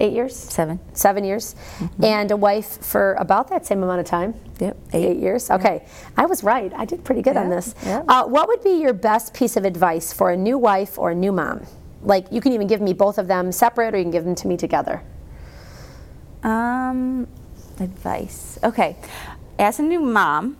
[0.00, 0.36] eight years?
[0.36, 0.78] Seven.
[0.92, 1.54] Seven years.
[1.78, 2.04] Mm-hmm.
[2.04, 4.34] And a wife for about that same amount of time?
[4.60, 4.76] Yep.
[4.92, 5.50] Eight, eight years?
[5.50, 5.82] Okay.
[5.82, 6.08] Yeah.
[6.16, 6.72] I was right.
[6.74, 7.42] I did pretty good yeah.
[7.42, 7.74] on this.
[7.84, 8.02] Yeah.
[8.08, 11.14] Uh, what would be your best piece of advice for a new wife or a
[11.14, 11.66] new mom?
[12.02, 14.34] Like, you can even give me both of them separate or you can give them
[14.36, 15.02] to me together.
[16.42, 17.26] Um,
[17.80, 18.58] advice.
[18.62, 18.96] Okay.
[19.58, 20.58] As a new mom,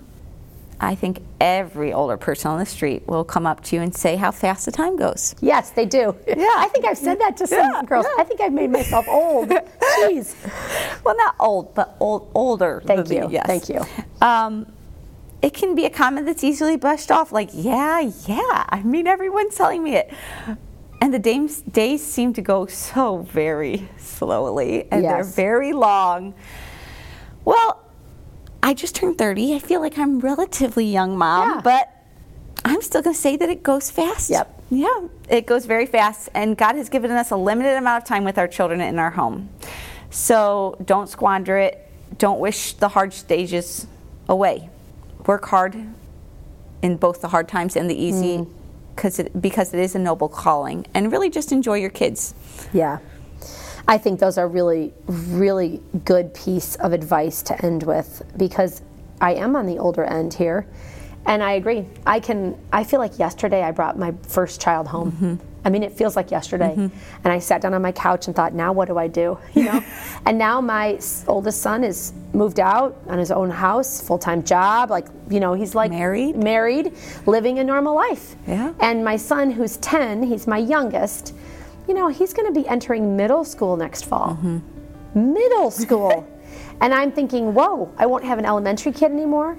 [0.81, 4.17] I think every older person on the street will come up to you and say
[4.17, 5.35] how fast the time goes.
[5.41, 6.15] Yes, they do.
[6.27, 6.37] Yeah.
[6.39, 8.07] I think I've said that to some yeah, girls.
[8.07, 8.23] Yeah.
[8.23, 9.49] I think I've made myself old.
[9.49, 10.35] Jeez.
[11.05, 12.83] Well, not old, but old, older.
[12.85, 13.29] Thank you.
[13.31, 13.47] yes.
[13.47, 13.85] Thank you.
[14.21, 14.73] Um,
[15.43, 18.65] it can be a comment that's easily brushed off, like, yeah, yeah.
[18.69, 20.13] I mean, everyone's telling me it.
[21.01, 25.13] And the days, days seem to go so very slowly, and yes.
[25.13, 26.35] they're very long.
[27.45, 27.86] Well,
[28.67, 29.55] I just turned 30.
[29.55, 31.61] I feel like I'm relatively young mom, yeah.
[31.61, 31.89] but
[32.65, 34.29] I'm still going to say that it goes fast.
[34.29, 34.65] Yep.
[34.71, 38.25] Yeah, it goes very fast, and God has given us a limited amount of time
[38.25, 39.51] with our children in our home.
[40.11, 41.89] So don't squander it.
[42.19, 43.87] Don't wish the hard stages
[44.29, 44.69] away.
[45.27, 45.77] Work hard
[46.83, 49.21] in both the hard times and the easy mm.
[49.21, 50.89] it, because it is a noble calling.
[50.93, 52.35] And really just enjoy your kids.
[52.73, 52.99] Yeah.
[53.89, 58.83] I think those are really, really good piece of advice to end with because
[59.21, 60.67] I am on the older end here.
[61.27, 61.87] And I agree.
[62.07, 62.57] I can.
[62.73, 65.11] I feel like yesterday I brought my first child home.
[65.13, 65.35] Mm-hmm.
[65.65, 66.77] I mean, it feels like yesterday.
[66.77, 66.97] Mm-hmm.
[67.25, 69.37] And I sat down on my couch and thought, now what do I do?
[69.55, 69.85] You know.
[70.27, 74.91] and now my oldest son is moved out on his own house, full time job.
[74.91, 76.93] Like you know, he's like married, married,
[77.27, 78.37] living a normal life.
[78.47, 78.73] Yeah.
[78.79, 81.35] And my son, who's ten, he's my youngest
[81.89, 84.39] you know, he's going to be entering middle school next fall.
[84.43, 85.33] Mm-hmm.
[85.33, 86.29] middle school.
[86.81, 89.57] and I'm thinking, whoa, I won't have an elementary kid anymore.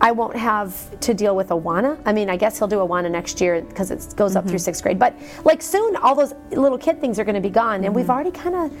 [0.00, 2.00] I won't have to deal with Awana.
[2.04, 4.50] I mean, I guess he'll do Awana next year because it goes up mm-hmm.
[4.50, 4.98] through sixth grade.
[4.98, 5.14] But
[5.44, 7.76] like soon, all those little kid things are going to be gone.
[7.76, 7.94] And mm-hmm.
[7.94, 8.72] we've already kind of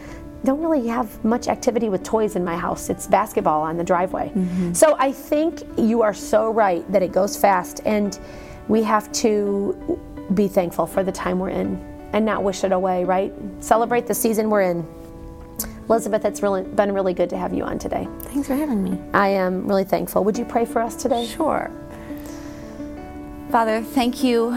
[0.44, 2.88] don't really have much activity with toys in my house.
[2.88, 4.28] It's basketball on the driveway.
[4.28, 4.72] Mm-hmm.
[4.72, 7.80] So I think you are so right that it goes fast.
[7.84, 8.18] And
[8.68, 10.00] we have to
[10.32, 13.32] be thankful for the time we're in and not wish it away, right?
[13.60, 14.86] Celebrate the season we're in.
[15.88, 18.06] Elizabeth, it's really been really good to have you on today.
[18.20, 18.98] Thanks for having me.
[19.12, 20.22] I am really thankful.
[20.24, 21.26] Would you pray for us today?
[21.26, 21.70] Sure.
[23.50, 24.56] Father, thank you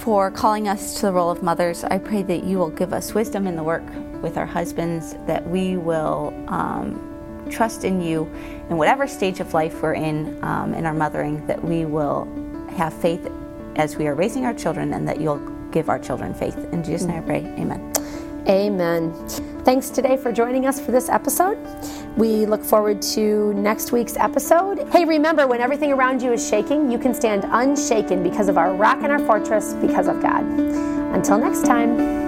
[0.00, 1.82] for calling us to the role of mothers.
[1.84, 3.82] I pray that you will give us wisdom in the work
[4.22, 8.24] with our husbands, that we will um, trust in you
[8.68, 12.28] in whatever stage of life we're in um, in our mothering, that we will
[12.76, 13.30] have faith
[13.76, 16.56] as we are raising our children, and that you'll give our children faith.
[16.72, 17.40] In Jesus' name I pray.
[17.58, 17.92] Amen.
[18.48, 19.12] Amen.
[19.62, 21.58] Thanks today for joining us for this episode.
[22.16, 24.88] We look forward to next week's episode.
[24.88, 28.72] Hey, remember, when everything around you is shaking, you can stand unshaken because of our
[28.74, 30.44] rock and our fortress, because of God.
[31.14, 32.25] Until next time.